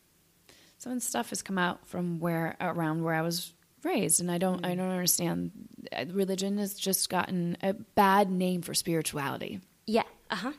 [0.77, 3.55] some of the stuff has come out from where around where I was
[3.85, 4.77] raised, and I don't I mm.
[4.77, 5.51] don't understand.
[5.91, 9.61] Uh, Religion has just gotten a bad name for spirituality.
[9.87, 10.05] Yeah.
[10.31, 10.53] Uh huh.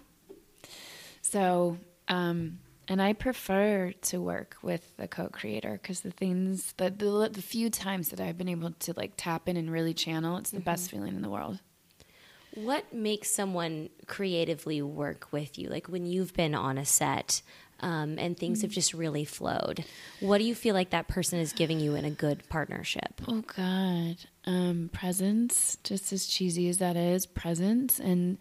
[1.21, 7.29] So, um, and I prefer to work with a co-creator because the things that the,
[7.31, 10.51] the few times that I've been able to like tap in and really channel, it's
[10.51, 11.59] the best feeling in the world.
[12.53, 15.67] What makes someone creatively work with you?
[15.67, 17.41] Like when you've been on a set
[17.81, 19.83] um, and things have just really flowed,
[20.21, 23.21] what do you feel like that person is giving you in a good partnership?
[23.27, 25.77] Oh God, um, presence.
[25.83, 27.99] Just as cheesy as that is, presence.
[27.99, 28.37] And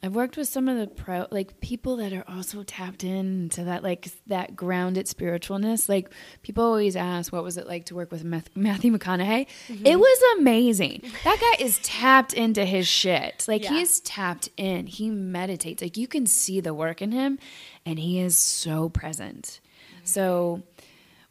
[0.00, 3.82] I've worked with some of the pro, like people that are also tapped into that,
[3.82, 5.88] like that grounded spiritualness.
[5.88, 6.08] Like
[6.42, 9.86] people always ask, "What was it like to work with Matthew McConaughey?" Mm-hmm.
[9.86, 11.02] It was amazing.
[11.24, 13.44] That guy is tapped into his shit.
[13.48, 13.70] Like Yeah.
[13.70, 14.86] he's tapped in.
[14.86, 15.82] He meditates.
[15.82, 17.40] Like you can see the work in him,
[17.84, 19.58] and he is so present.
[19.96, 20.04] Mm-hmm.
[20.04, 20.62] So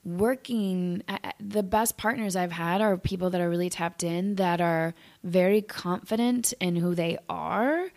[0.03, 1.03] working
[1.37, 5.61] the best partners i've had are people that are really tapped in that are very
[5.61, 7.89] confident in who they are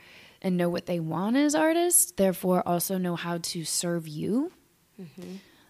[0.43, 4.53] and know what they want as artists therefore also know how to serve you.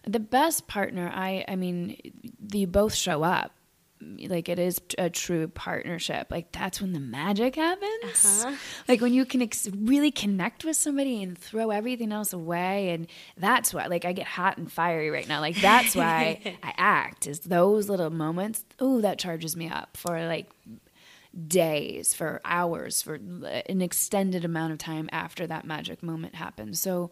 [0.07, 1.95] The best partner i i mean
[2.51, 3.51] you both show up.
[4.03, 6.31] Like it is a true partnership.
[6.31, 8.25] Like that's when the magic happens.
[8.43, 8.55] Uh-huh.
[8.87, 13.05] Like when you can ex- really connect with somebody and throw everything else away and
[13.37, 15.39] that's why like i get hot and fiery right now.
[15.39, 18.65] Like that's why i act is those little moments.
[18.79, 20.49] Oh that charges me up for like
[21.47, 27.09] days for hours for an extended amount of time after that magic moment happens so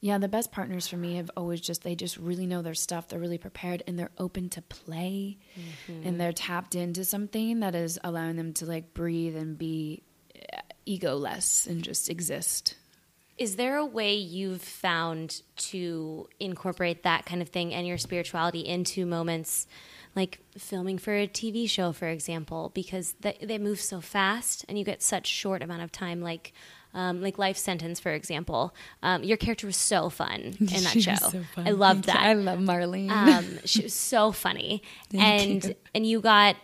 [0.00, 3.08] yeah the best partners for me have always just they just really know their stuff
[3.08, 5.38] they're really prepared and they're open to play.
[6.04, 10.02] And they're tapped into something that is allowing them to like breathe and be
[10.52, 12.76] uh, egoless and just exist.
[13.38, 18.60] Is there a way you've found to incorporate that kind of thing and your spirituality
[18.60, 19.66] into moments
[20.16, 24.78] like filming for a TV show, for example, because they, they move so fast and
[24.78, 26.52] you get such short amount of time, like
[26.92, 28.74] um, like Life Sentence, for example.
[29.04, 31.12] Um, your character was so fun in that She show.
[31.12, 31.68] was so fun.
[31.68, 32.24] I loved Thank that.
[32.24, 32.30] you.
[32.30, 33.10] I love Marlene.
[33.10, 34.82] Um, she was so funny,
[35.14, 35.74] and you.
[35.94, 36.56] and you got,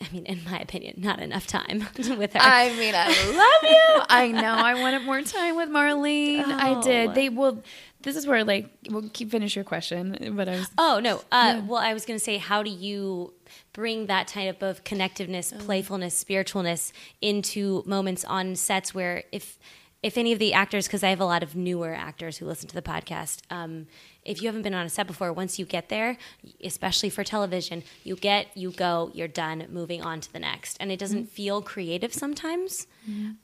[0.00, 1.84] I mean, in my opinion, not enough time
[2.16, 2.40] with her.
[2.40, 4.04] I mean, I love you.
[4.08, 4.54] I know.
[4.54, 6.44] I wanted more time with Marlene.
[6.44, 6.82] I Oh.
[6.82, 7.14] did.
[7.16, 7.60] They will.
[8.02, 10.70] This is where like we'll keep finish your question, but I was.
[10.78, 11.20] Oh no!
[11.32, 13.34] Uh, Well, I was going to say, how do you
[13.72, 15.58] bring that type of connectiveness, Oh.
[15.64, 19.58] playfulness, spiritualness into moments on sets where if
[20.00, 22.68] if any of the actors, because I have a lot of newer actors who listen
[22.68, 23.88] to the podcast, um,
[24.24, 26.16] if you haven't been on a set before, once you get there,
[26.62, 30.92] especially for television, you get, you go, you're done, moving on to the next, and
[30.92, 31.34] it doesn't Mm-hmm.
[31.34, 32.86] feel creative sometimes.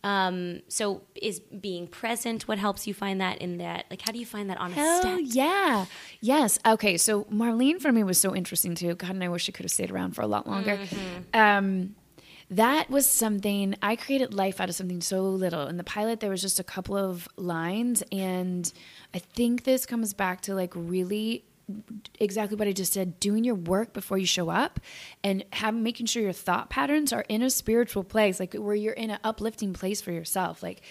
[0.02, 3.86] Um, so, is being present what helps you find that in that?
[3.90, 5.22] Like, how do you find that on a Hell set?
[5.22, 5.86] yeah.
[6.20, 6.58] Yes.
[6.66, 6.96] Okay.
[6.96, 8.94] So Marlene for me was so interesting too.
[8.94, 10.78] God, and I wish she could have stayed around for a lot longer.
[11.32, 11.94] Um,
[12.50, 15.66] that was something I created life out of something so little.
[15.66, 18.70] In the pilot, there was just a couple of lines, and
[19.14, 21.44] I think this comes back to like really
[22.18, 24.80] exactly what I just said, doing your work before you show up
[25.22, 28.92] and have making sure your thought patterns are in a spiritual place, like where you're
[28.92, 30.62] in an uplifting place for yourself.
[30.62, 30.82] Like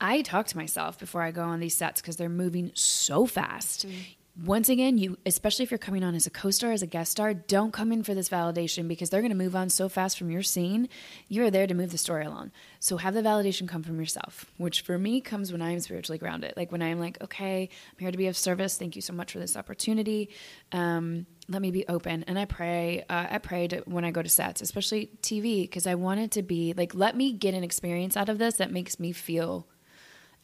[0.00, 3.86] I talk to myself before I go on these sets because they're moving so fast.
[3.86, 7.12] Mm-hmm once again, you especially if you're coming on as a co-star, as a guest
[7.12, 10.16] star, don't come in for this validation because they're going to move on so fast
[10.16, 10.88] from your scene.
[11.28, 12.50] You're there to move the story along.
[12.80, 16.16] So have the validation come from yourself, which for me comes when I am spiritually
[16.16, 16.54] grounded.
[16.56, 18.78] Like when I'm like, okay, I'm here to be of service.
[18.78, 20.30] Thank you so much for this opportunity.
[20.72, 23.04] Um, let me be open, and I pray.
[23.10, 26.30] Uh, I pray to, when I go to sets, especially TV, because I want it
[26.32, 29.66] to be like, let me get an experience out of this that makes me feel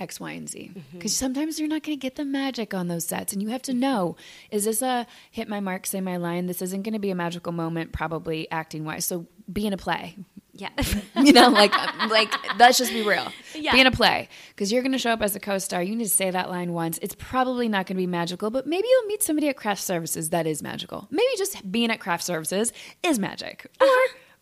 [0.01, 0.73] X, Y, and Z.
[0.93, 1.25] Because mm-hmm.
[1.25, 3.75] sometimes you're not going to get the magic on those sets, and you have to
[3.75, 4.17] know:
[4.51, 6.47] is this a hit my mark, say my line?
[6.47, 9.05] This isn't going to be a magical moment, probably acting wise.
[9.05, 10.17] So be in a play.
[10.53, 10.71] Yeah,
[11.17, 11.73] you know, like
[12.11, 13.27] like let's just be real.
[13.55, 13.73] Yeah.
[13.73, 15.83] Be in a play because you're going to show up as a co-star.
[15.83, 16.99] You need to say that line once.
[17.03, 20.31] It's probably not going to be magical, but maybe you'll meet somebody at craft services
[20.31, 21.07] that is magical.
[21.11, 22.73] Maybe just being at craft services
[23.03, 23.87] is magic, or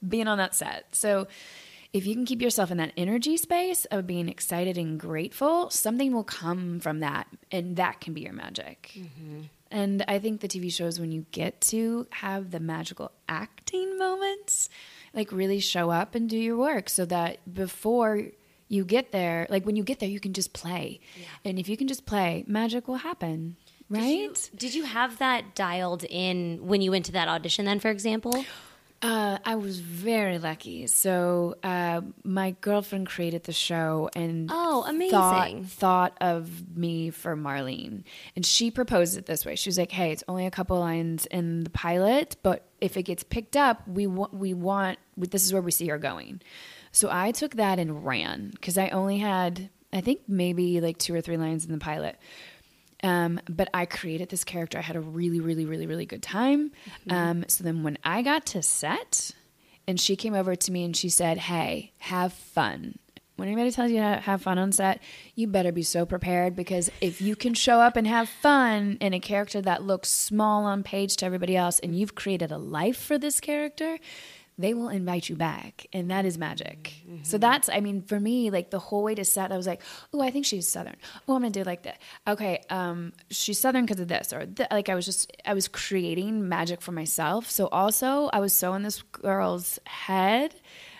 [0.07, 0.87] being on that set.
[0.95, 1.27] So
[1.93, 6.12] if you can keep yourself in that energy space of being excited and grateful, something
[6.12, 8.93] will come from that, and that can be your magic.
[8.97, 9.43] Mm-hmm.
[9.70, 14.68] And I think the TV shows, when you get to have the magical acting moments,
[15.12, 18.22] like really show up and do your work so that before
[18.68, 21.01] you get there, like when you get there, you can just play.
[21.16, 21.26] Yeah.
[21.45, 23.57] And if you can just play, magic will happen.
[23.89, 24.34] Right?
[24.34, 27.78] Did you, did you have that dialed in when you went to that audition, then,
[27.78, 28.45] for example?
[29.03, 30.87] Uh, I was very lucky.
[30.87, 35.65] So uh, my girlfriend created the show and oh, amazing!
[35.65, 39.55] Thought, thought, of me for Marlene, and she proposed it this way.
[39.55, 43.03] She was like, "Hey, it's only a couple lines in the pilot, but if it
[43.03, 46.41] gets picked up, we want we want this is where we see her going."
[46.91, 51.15] So I took that and ran because I only had I think maybe like two
[51.15, 52.17] or three lines in the pilot.
[53.03, 54.79] Um, but I created this character.
[54.79, 56.71] I had a really, really, really, really good time.
[56.71, 57.13] Mm-hmm.
[57.13, 59.33] Um, so then when I got to set,
[59.87, 62.99] and she came over to me and she said, Hey, have fun.
[63.37, 65.01] When anybody tells you to have fun on set,
[65.35, 69.13] you better be so prepared because if you can show up and have fun in
[69.13, 72.97] a character that looks small on page to everybody else and you've created a life
[72.97, 73.99] for this character,
[74.59, 77.23] they will invite you back and that is magic mm-hmm.
[77.23, 79.83] so that's i mean for me like the whole way to set i was like
[80.13, 80.97] oh i think she's southern
[81.29, 84.69] oh i'm gonna do like that okay um she's southern because of this or th-.
[84.71, 88.75] like i was just i was creating magic for myself so also i was so
[88.75, 90.55] in this girl's head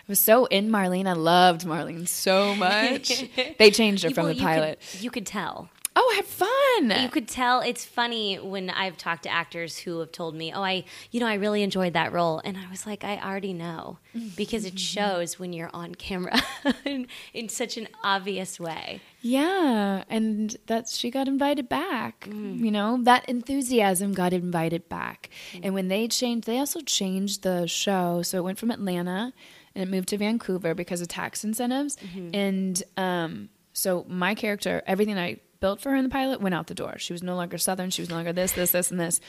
[0.07, 1.05] I was so in Marlene.
[1.05, 3.25] I loved Marlene so much.
[3.59, 4.79] they changed her from well, the pilot.
[4.79, 5.69] You could, you could tell.
[5.99, 7.01] Oh, I had fun.
[7.01, 7.61] You could tell.
[7.61, 11.25] It's funny when I've talked to actors who have told me, "Oh, I, you know,
[11.25, 13.97] I really enjoyed that role," and I was like, "I already know,"
[14.35, 16.39] because it shows when you're on camera
[16.85, 19.01] in, in, such an obvious way.
[19.21, 22.27] Yeah, and that she got invited back.
[22.29, 22.59] Mm.
[22.59, 25.31] You know, that enthusiasm got invited back.
[25.53, 25.59] Mm.
[25.63, 29.33] And when they changed, they also changed the show, so it went from Atlanta
[29.73, 32.35] and it moved to Vancouver because of tax incentives, mm-hmm.
[32.35, 33.49] and um.
[33.73, 36.95] So my character, everything I built for her in the pilot went out the door.
[36.97, 37.89] She was no longer Southern.
[37.89, 39.19] She was no longer this, this, this, and this.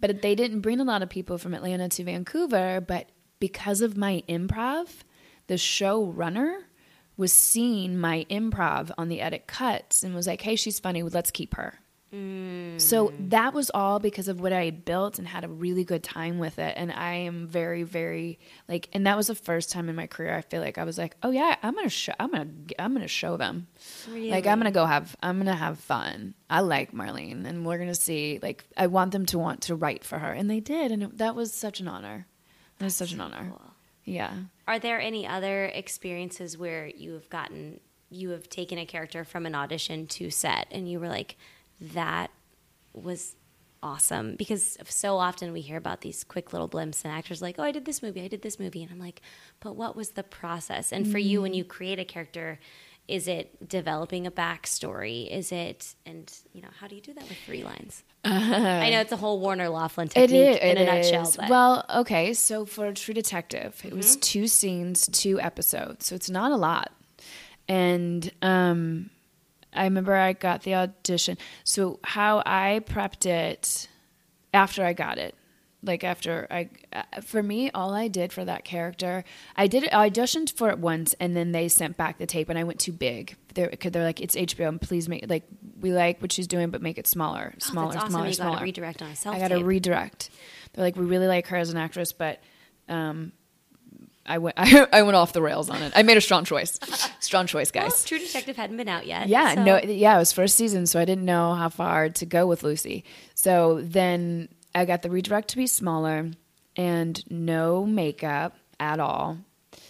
[0.00, 2.80] But they didn't bring a lot of people from Atlanta to Vancouver.
[2.80, 4.88] But because of my improv,
[5.46, 6.62] the showrunner
[7.16, 11.02] was seeing my improv on the edit cuts and was like, hey, she's funny.
[11.02, 11.80] Let's keep her.
[12.14, 12.80] Mm.
[12.80, 16.02] So that was all because of what I had built and had a really good
[16.02, 16.74] time with it.
[16.76, 18.38] And I am very, very
[18.68, 20.98] like, and that was the first time in my career I feel like I was
[20.98, 22.48] like, oh yeah, I'm gonna show, I'm gonna,
[22.78, 23.66] I'm gonna show them.
[24.08, 24.30] Really?
[24.30, 26.34] Like I'm gonna go have, I'm gonna have fun.
[26.48, 28.38] I like Marlene, and we're gonna see.
[28.40, 31.18] Like I want them to want to write for her, and they did, and it,
[31.18, 32.26] that was such an honor.
[32.78, 33.48] That was such an honor.
[33.48, 33.72] Cool.
[34.04, 34.32] Yeah.
[34.68, 37.80] Are there any other experiences where you have gotten,
[38.10, 41.36] you have taken a character from an audition to set, and you were like
[41.80, 42.30] that
[42.92, 43.36] was
[43.82, 47.62] awesome because so often we hear about these quick little blimps and actors like, oh,
[47.62, 48.82] I did this movie, I did this movie.
[48.82, 49.20] And I'm like,
[49.60, 50.92] but what was the process?
[50.92, 51.24] And for mm.
[51.24, 51.56] you, when mm.
[51.56, 52.58] you create a character,
[53.08, 55.30] is it developing a backstory?
[55.30, 58.02] Is it, and you know, how do you do that with three lines?
[58.24, 61.32] Uh, I know it's a whole Warner Loughlin technique it is, in a nutshell.
[61.36, 61.48] But.
[61.48, 63.98] Well, okay, so for a True Detective, it mm-hmm.
[63.98, 66.92] was two scenes, two episodes, so it's not a lot.
[67.68, 69.10] And um,
[69.76, 71.38] I remember I got the audition.
[71.64, 73.88] So how I prepped it
[74.52, 75.34] after I got it,
[75.82, 79.24] like after I, uh, for me, all I did for that character,
[79.56, 82.58] I did I auditioned for it once, and then they sent back the tape, and
[82.58, 83.36] I went too big.
[83.54, 85.44] They're, they're like, it's HBO, and please make like
[85.80, 88.10] we like what she's doing, but make it smaller, smaller, oh, that's awesome.
[88.10, 88.52] smaller, you smaller.
[88.52, 89.36] Got to redirect on a self.
[89.36, 90.30] I got to redirect.
[90.72, 92.40] They're like, we really like her as an actress, but
[92.88, 93.32] um,
[94.28, 95.92] I went I, I went off the rails on it.
[95.96, 96.78] I made a strong choice.
[97.20, 97.90] strong choice, guys.
[97.90, 99.28] Well, True Detective hadn't been out yet.
[99.28, 102.26] Yeah, so- no, yeah, it was first season, so I didn't know how far to
[102.26, 103.04] go with Lucy.
[103.34, 106.30] So then I got the redirect to be smaller
[106.76, 109.38] and no makeup at all.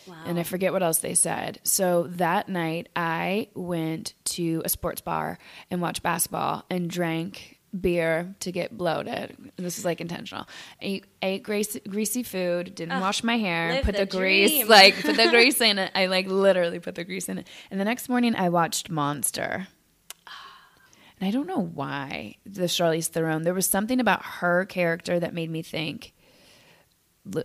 [0.06, 0.14] Wow.
[0.24, 1.58] And I forget what else they said.
[1.64, 5.38] So that night I went to a sports bar
[5.70, 9.36] and watched basketball and drank beer to get bloated.
[9.56, 10.46] This is like intentional.
[10.80, 14.94] Ate, ate greasy, greasy food, didn't ah, wash my hair, put the, the grease like
[15.00, 15.90] put the grease in it.
[15.94, 17.48] I like literally put the grease in it.
[17.70, 19.68] And the next morning I watched Monster.
[21.18, 23.42] And I don't know why the Charlize Theron.
[23.42, 26.12] There was something about her character that made me think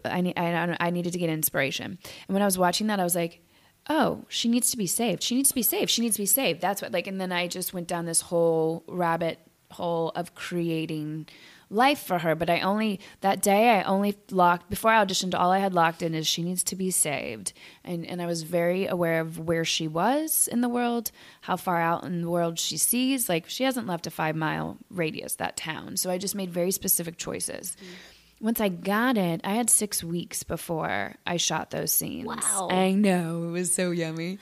[0.06, 1.98] I need I, I needed to get inspiration.
[2.28, 3.42] And when I was watching that, I was like,
[3.90, 5.24] oh, she needs to be saved.
[5.24, 5.90] She needs to be saved.
[5.90, 6.62] She needs to be saved.
[6.62, 7.08] That's what like.
[7.08, 9.40] And then I just went down this whole rabbit
[9.72, 11.28] hole of creating
[11.72, 12.36] life for her.
[12.36, 15.34] But I only that day I only locked before I auditioned.
[15.34, 17.54] All I had locked in is she needs to be saved.
[17.84, 21.12] And and I was very aware of where she was in the world,
[21.42, 23.30] how far out in the world she sees.
[23.30, 25.98] Like she hasn't left a five mile radius that town.
[25.98, 27.94] So I just made very specific choices mm-hmm.
[28.42, 32.26] Once I got it, I had six weeks before I shot those scenes.
[32.26, 32.70] Wow.
[32.72, 33.44] I know.
[33.44, 34.40] It was so yummy.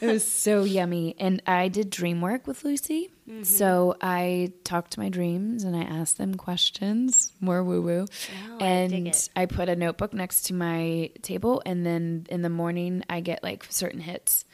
[0.00, 1.16] it was so yummy.
[1.18, 3.10] And I did dream work with Lucy.
[3.28, 3.44] Mm-hmm.
[3.44, 8.06] So I talked to my dreams and I asked them questions, more woo woo.
[8.50, 9.30] Oh, I dig and it.
[9.34, 11.62] I put a notebook next to my table.
[11.64, 14.44] And then in the morning, I get like certain hits.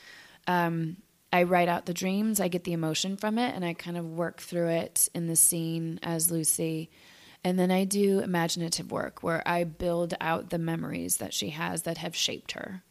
[0.47, 0.99] Um,
[1.33, 4.07] I write out the dreams, I get the emotion from it, and I kind of
[4.07, 6.91] work through it in the scene as Lucy.
[7.45, 11.83] And then I do imaginative work where I build out the memories that she has
[11.83, 12.83] that have shaped her.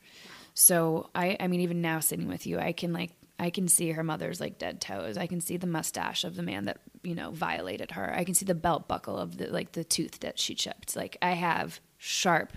[0.54, 3.92] So I, I mean, even now sitting with you, I can like, I can see
[3.92, 5.18] her mother's like dead toes.
[5.18, 8.12] I can see the mustache of the man that you know violated her.
[8.12, 10.96] I can see the belt buckle of the like the tooth that she chipped.
[10.96, 12.54] Like I have sharp,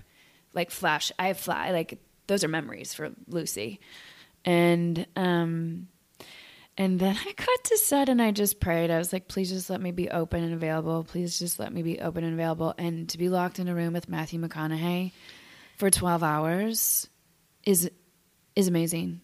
[0.55, 1.13] like flash.
[1.19, 1.73] I fly.
[1.73, 3.81] Like those are memories for Lucy,
[4.47, 5.89] and um,
[6.77, 8.91] and then I got to set and I just prayed.
[8.91, 11.05] I was like, please just let me be open and available.
[11.05, 12.75] Please just let me be open and available.
[12.79, 15.13] And to be locked in a room with Matthew McConaughey
[15.77, 17.09] for 12 hours
[17.65, 17.91] is
[18.57, 19.21] is amazing.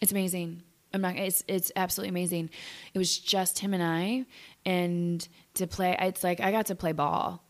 [0.00, 0.62] It's amazing.
[0.92, 2.50] I'm not it's it's absolutely amazing.
[2.94, 4.26] It was just him and I
[4.64, 7.44] and to play it's like I got to play ball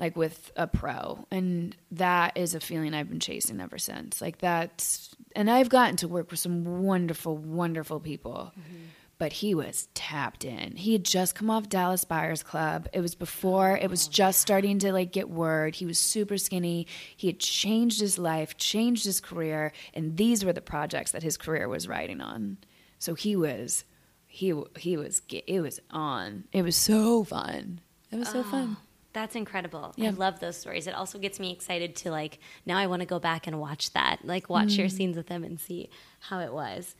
[0.00, 4.20] like with a pro and that is a feeling I've been chasing ever since.
[4.20, 8.52] Like that's and I've gotten to work with some wonderful wonderful people.
[8.58, 8.84] Mm-hmm.
[9.18, 10.76] But he was tapped in.
[10.76, 12.88] He had just come off Dallas Buyers Club.
[12.94, 15.74] It was before, it was oh, just starting to like get word.
[15.74, 16.86] He was super skinny.
[17.14, 21.36] He had changed his life, changed his career, and these were the projects that his
[21.36, 22.56] career was riding on.
[22.98, 23.84] So he was
[24.26, 26.44] he he was it was on.
[26.52, 27.82] It was so fun.
[28.10, 28.78] It was so fun.
[28.80, 28.86] Oh.
[29.12, 29.94] That's incredible.
[30.00, 30.86] I love those stories.
[30.86, 33.92] It also gets me excited to like now I want to go back and watch
[33.92, 34.18] that.
[34.24, 35.90] Like watch your scenes with them and see
[36.20, 36.94] how it was.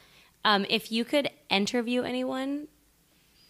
[0.44, 2.66] Um, if you could interview anyone,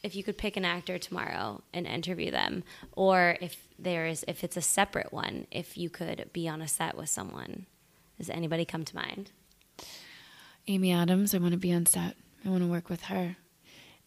[0.02, 4.44] if you could pick an actor tomorrow and interview them, or if there is if
[4.44, 7.66] it's a separate one, if you could be on a set with someone,
[8.18, 9.30] does anybody come to mind?
[10.68, 12.16] Amy Adams, I want to be on set.
[12.44, 13.36] I want to work with her.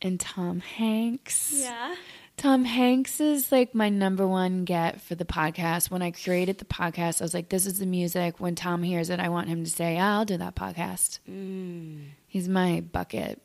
[0.02, 1.52] And Tom Hanks.
[1.56, 1.96] Yeah.
[2.38, 5.92] Tom Hanks is like my number one get for the podcast.
[5.92, 8.40] When I created the podcast, I was like, this is the music.
[8.40, 11.20] When Tom hears it, I want him to say, I'll do that podcast.
[12.28, 13.42] He's my bucket.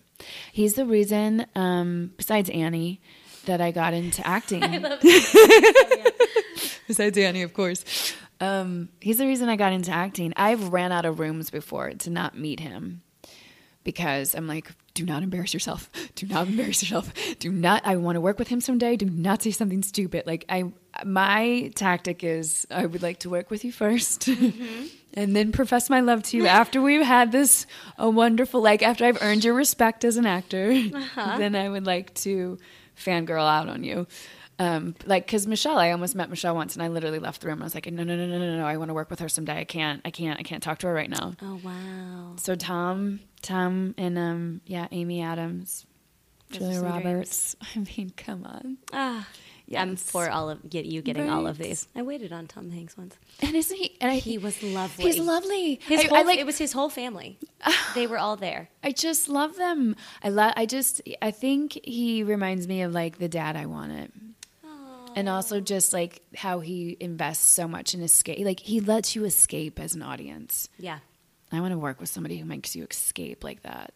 [0.52, 3.00] He's the reason, um, besides Annie,
[3.44, 4.60] that I got into acting.
[6.88, 8.14] besides Annie, of course.
[8.40, 10.32] Um, he's the reason I got into acting.
[10.36, 13.02] I've ran out of rooms before to not meet him
[13.84, 15.88] because I'm like, do not embarrass yourself.
[16.16, 17.12] Do not embarrass yourself.
[17.38, 17.82] Do not.
[17.86, 18.96] I want to work with him someday.
[18.96, 20.26] Do not say something stupid.
[20.26, 20.72] Like I,
[21.04, 24.86] my tactic is, I would like to work with you 1st mm-hmm.
[25.14, 27.64] and then profess my love to you after we've had this
[27.96, 30.72] a wonderful, like after I've earned your respect as an actor.
[30.72, 31.38] Uh-huh.
[31.38, 32.58] Then I would like to
[32.96, 34.08] fangirl out on you.
[34.58, 37.60] Um, like, cause Michelle, I almost met Michelle once and I literally left the room.
[37.60, 38.66] I was like, no, no, no, no, no, no.
[38.66, 39.58] I want to work with her someday.
[39.58, 41.34] I can't, I can't, I can't talk to her right now.
[41.42, 42.34] Oh wow.
[42.36, 45.86] So Tom, Tom, and um, yeah, Amy Adams,
[46.50, 47.54] Those Julia Roberts.
[47.76, 48.78] I mean, come on.
[48.92, 49.28] Ah,
[49.76, 51.88] I'm for all of get you getting all of these.
[51.94, 53.16] I waited on Tom Hanks once.
[53.40, 53.96] And isn't he?
[54.00, 55.04] And I, He was lovely.
[55.04, 55.80] He's lovely.
[55.86, 56.38] His I, whole, I like.
[56.38, 57.38] it was his whole family.
[57.94, 58.70] they were all there.
[58.82, 59.94] I just love them.
[60.22, 60.54] I love.
[60.56, 61.02] I just.
[61.20, 64.12] I think he reminds me of like the dad I wanted.
[65.18, 68.44] And also just like how he invests so much in escape.
[68.44, 70.68] Like he lets you escape as an audience.
[70.78, 70.98] Yeah.
[71.50, 73.92] I want to work with somebody who makes you escape like that.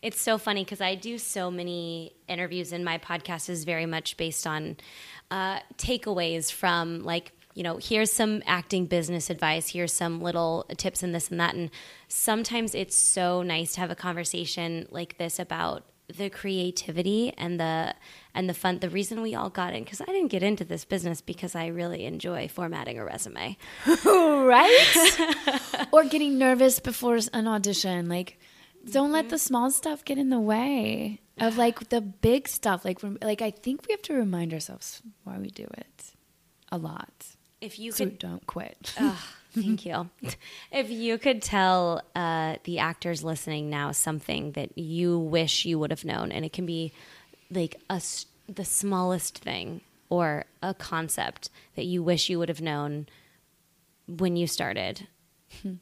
[0.00, 4.16] It's so funny because I do so many interviews, and my podcast is very much
[4.16, 4.78] based on
[5.30, 11.02] uh, takeaways from like you know, here's some acting business advice, here's some little tips
[11.02, 11.54] and this and that.
[11.54, 11.70] And
[12.06, 17.94] sometimes it's so nice to have a conversation like this about the creativity and the
[18.36, 20.84] and the fun the reason we all got in because i didn't get into this
[20.84, 23.56] business because i really enjoy formatting a resume
[24.04, 25.88] right?
[25.92, 28.08] or getting nervous before an audition.
[28.08, 28.38] Like,
[28.90, 32.84] don't let the small stuff get in the way of like the big stuff.
[32.84, 36.12] Like, like I think we have to remind ourselves why we do it
[36.70, 37.12] a lot.
[37.60, 38.94] if you So could don't quit.
[39.52, 40.10] Thank you.
[40.70, 45.90] If you could tell uh, the actors listening now something that you wish you would
[45.90, 46.92] have known, and it can be
[47.50, 48.00] like a
[48.48, 53.06] the smallest thing or a concept that you wish you would have known
[54.06, 55.08] when you started.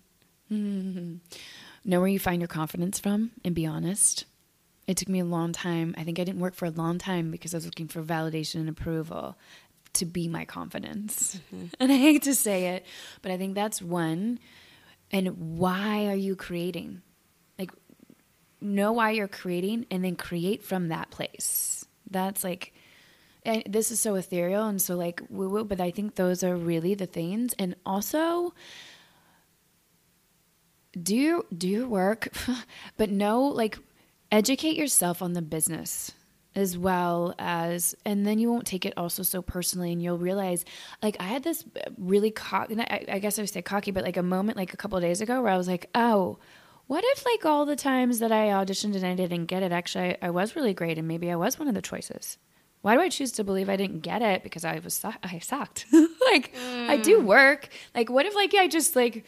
[0.51, 4.25] know where you find your confidence from and be honest.
[4.87, 5.95] It took me a long time.
[5.97, 8.57] I think I didn't work for a long time because I was looking for validation
[8.57, 9.37] and approval
[9.95, 11.39] to be my confidence.
[11.55, 11.67] Mm-hmm.
[11.81, 12.87] And I hate to say it,
[13.23, 14.39] but I think that's one.
[15.11, 17.03] And why are you creating?
[18.61, 21.85] Know why you're creating and then create from that place.
[22.11, 22.73] That's like,
[23.45, 26.57] and this is so ethereal and so like woo woo, but I think those are
[26.57, 27.55] really the things.
[27.59, 28.55] And also,
[31.01, 32.29] do your, do your work,
[32.97, 33.79] but know like
[34.31, 36.13] educate yourself on the business
[36.57, 40.65] as well as and then you won't take it also so personally and you'll realize
[41.03, 41.65] like i had this
[41.99, 44.77] really cocky I, I guess i would say cocky but like a moment like a
[44.77, 46.39] couple days ago where i was like oh
[46.87, 50.11] what if like all the times that i auditioned and i didn't get it actually
[50.11, 52.39] i, I was really great and maybe i was one of the choices
[52.85, 55.87] why do I choose to believe I didn't get it because I was I sucked?
[56.27, 57.71] like I do work.
[57.95, 59.25] Like what if like I just like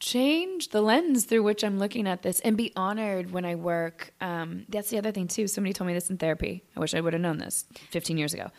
[0.00, 4.12] change the lens through which I'm looking at this and be honored when I work.
[4.20, 5.46] Um, that's the other thing too.
[5.46, 6.62] Somebody told me this in therapy.
[6.76, 8.50] I wish I would have known this 15 years ago.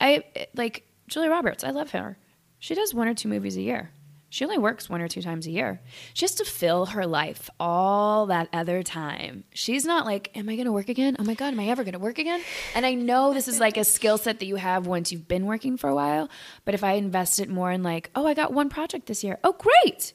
[0.00, 0.24] I
[0.54, 1.62] like Julia Roberts.
[1.62, 2.16] I love her.
[2.58, 3.90] She does one or two movies a year.
[4.32, 5.80] She only works one or two times a year.
[6.14, 9.42] She has to fill her life all that other time.
[9.52, 11.16] She's not like, Am I going to work again?
[11.18, 12.40] Oh my God, am I ever going to work again?
[12.74, 15.46] And I know this is like a skill set that you have once you've been
[15.46, 16.30] working for a while.
[16.64, 19.38] But if I invest it more in, like, Oh, I got one project this year.
[19.42, 20.14] Oh, great.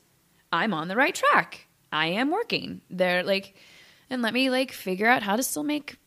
[0.51, 1.68] I'm on the right track.
[1.91, 2.82] I am working.
[2.89, 3.55] They're like,
[4.09, 5.97] and let me like figure out how to still make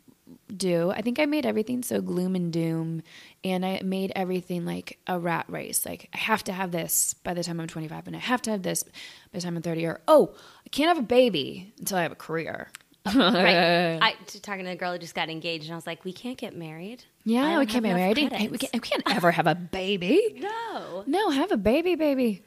[0.54, 0.90] do.
[0.90, 3.02] I think I made everything so gloom and doom,
[3.44, 5.84] and I made everything like a rat race.
[5.86, 8.50] Like I have to have this by the time I'm 25, and I have to
[8.50, 8.90] have this by
[9.32, 9.86] the time I'm 30.
[9.86, 12.70] Or oh, I can't have a baby until I have a career.
[13.14, 13.98] Right.
[14.02, 16.36] I talking to a girl who just got engaged, and I was like, "We can't
[16.36, 17.04] get married.
[17.28, 18.16] Yeah, we can't be married.
[18.16, 20.36] Hey, We can't, we can't ever have a baby.
[20.38, 21.04] No.
[21.06, 22.42] No, have a baby, baby.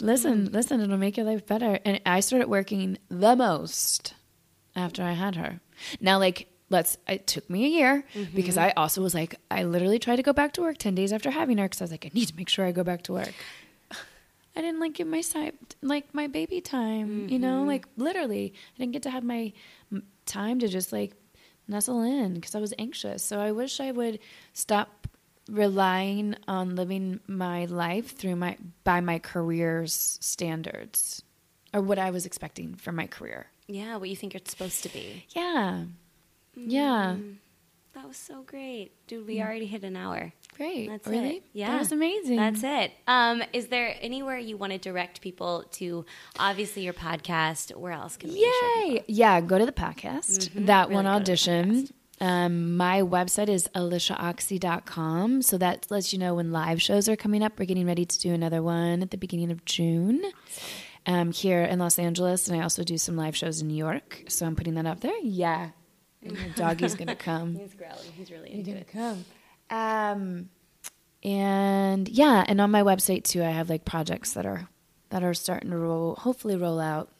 [0.00, 0.52] Listen, mm.
[0.52, 1.78] listen, it'll make your life better.
[1.84, 4.12] And I started working the most
[4.74, 5.60] after I had her.
[6.00, 8.04] Now, like, let's, it took me a year
[8.34, 8.66] because mm-hmm.
[8.66, 11.30] I also was like, I literally tried to go back to work 10 days after
[11.30, 13.12] having her because I was like, I need to make sure I go back to
[13.12, 13.34] work.
[14.56, 17.68] I didn't like give my side, like my baby time, you know, mm-hmm.
[17.68, 19.52] like literally, I didn't get to have my
[20.24, 21.12] time to just like
[21.68, 23.22] nestle in because I was anxious.
[23.22, 24.18] So I wish I would
[24.54, 25.06] stop
[25.48, 31.22] relying on living my life through my by my career's standards
[31.72, 33.46] or what I was expecting from my career.
[33.68, 35.26] Yeah, what you think it's supposed to be.
[35.30, 35.84] Yeah.
[36.56, 37.16] Yeah.
[37.94, 39.26] That was so great, dude.
[39.26, 40.32] We already hit an hour.
[40.54, 40.88] Great.
[40.88, 41.36] That's really?
[41.36, 41.42] it.
[41.54, 42.36] Yeah, That was amazing.
[42.36, 42.92] That's it.
[43.06, 46.04] Um, is there anywhere you want to direct people to?
[46.38, 47.74] Obviously, your podcast.
[47.74, 48.40] Where else can we?
[48.40, 49.04] Yay!
[49.08, 50.50] Yeah, go to the podcast.
[50.50, 50.66] Mm-hmm.
[50.66, 51.88] That Really one audition.
[52.20, 55.42] Um, my website is alyshiaochse.com.
[55.42, 57.58] So that lets you know when live shows are coming up.
[57.58, 60.22] We're getting ready to do another one at the beginning of June
[61.06, 62.48] um, here in Los Angeles.
[62.48, 64.24] And I also do some live shows in New York.
[64.28, 65.18] So I'm putting that up there.
[65.22, 65.70] Yeah.
[66.22, 67.54] And the doggy's to come.
[67.54, 68.12] He's growling.
[68.16, 68.88] He's really into it.
[68.88, 69.24] come.
[69.70, 70.48] Um,
[71.22, 74.68] and yeah, and on my website too, I have like projects that are
[75.10, 77.10] that are starting to roll, hopefully roll out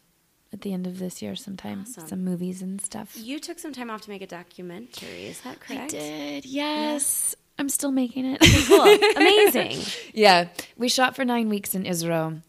[0.53, 1.81] at the end of this year sometime.
[1.81, 2.07] Awesome.
[2.07, 3.13] Some movies and stuff.
[3.17, 5.25] You took some time off to make a documentary.
[5.27, 5.83] Is that correct?
[5.83, 6.45] I did.
[6.45, 8.41] Yes, I'm still making it.
[8.67, 8.81] Cool.
[9.15, 9.81] Amazing.
[10.13, 12.41] yeah, we shot for nine weeks in Israel,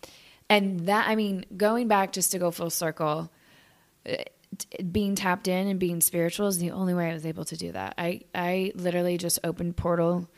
[0.48, 3.30] and that I mean, going back just to go full circle.
[4.90, 7.72] Being tapped in and being spiritual is the only way I was able to do
[7.72, 7.94] that.
[7.98, 10.28] I, I literally just opened portal,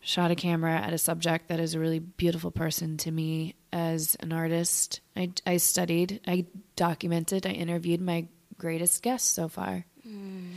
[0.00, 4.16] shot a camera at a subject that is a really beautiful person to me as
[4.20, 5.00] an artist.
[5.16, 6.46] I, I studied, I
[6.76, 8.26] documented, I interviewed my
[8.58, 9.84] greatest guests so far.
[10.06, 10.52] Mm.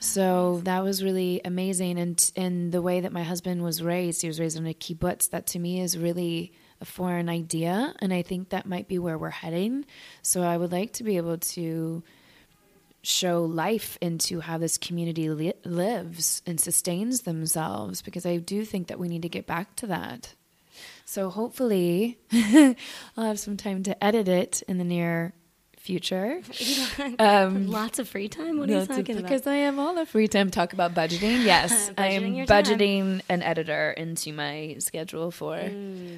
[0.00, 4.28] So that was really amazing, and and the way that my husband was raised, he
[4.28, 5.30] was raised in a kibbutz.
[5.30, 9.18] That to me is really a foreign idea, and I think that might be where
[9.18, 9.84] we're heading.
[10.22, 12.04] So I would like to be able to
[13.02, 18.88] show life into how this community li- lives and sustains themselves, because I do think
[18.88, 20.34] that we need to get back to that.
[21.04, 22.74] So hopefully, I'll
[23.24, 25.32] have some time to edit it in the near
[25.78, 26.40] future.
[27.20, 28.58] Um, Lots of free time.
[28.58, 29.22] What are you of- talking about?
[29.22, 31.44] because I have all the free time talk about budgeting.
[31.44, 35.58] Yes, I am Budgeting budgeting an editor into my schedule for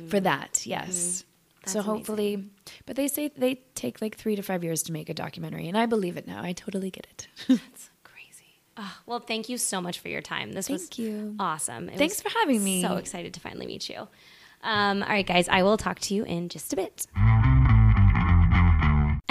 [0.08, 0.66] for that.
[0.66, 1.22] Yes.
[1.22, 1.24] Mm.
[1.62, 2.50] That's so hopefully,
[2.86, 5.76] but they say they take like three to five years to make a documentary, and
[5.76, 6.42] I believe it now.
[6.42, 7.28] I totally get it.
[7.48, 8.60] That's crazy.
[8.76, 10.52] Oh, well, thank you so much for your time.
[10.52, 11.36] This was Thank you.
[11.38, 11.88] awesome.
[11.90, 12.82] It Thanks was for having me.
[12.82, 14.08] So excited to finally meet you.
[14.62, 17.06] Um, all right, guys, I will talk to you in just a bit.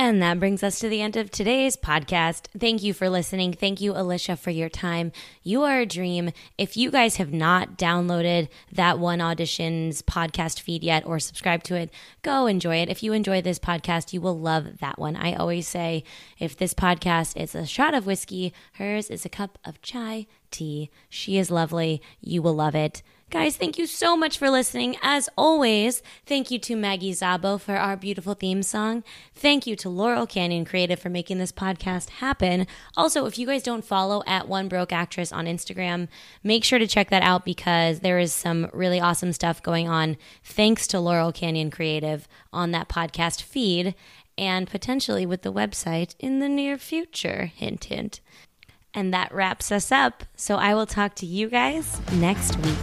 [0.09, 2.47] And that brings us to the end of today's podcast.
[2.57, 3.53] Thank you for listening.
[3.53, 5.11] Thank you, Alyshia, for your time.
[5.43, 6.31] You are a dream.
[6.57, 11.75] If you guys have not downloaded that One Auditions podcast feed yet or subscribed to
[11.75, 11.91] it,
[12.23, 12.89] go enjoy it.
[12.89, 15.15] If you enjoy this podcast, you will love that one.
[15.15, 16.03] I always say
[16.39, 20.89] if this podcast is a shot of whiskey, hers is a cup of chai tea.
[21.07, 22.01] She is lovely.
[22.19, 23.03] You will love it.
[23.29, 24.97] Guys, thank you so much for listening.
[25.03, 29.03] As always, thank you to Maggie Zabo for our beautiful theme song.
[29.35, 32.65] Thank you to Laurel Canyon Creative for making this podcast happen.
[32.97, 36.07] Also, if you guys don't follow at One Broke Actress on Instagram,
[36.43, 40.17] make sure to check that out because there is some really awesome stuff going on
[40.43, 43.93] thanks to Laurel Canyon Creative on that podcast feed
[44.39, 47.45] and potentially with the website in the near future.
[47.45, 48.21] Hint, hint.
[48.93, 50.23] And that wraps us up.
[50.35, 52.77] So I will talk to you guys next week.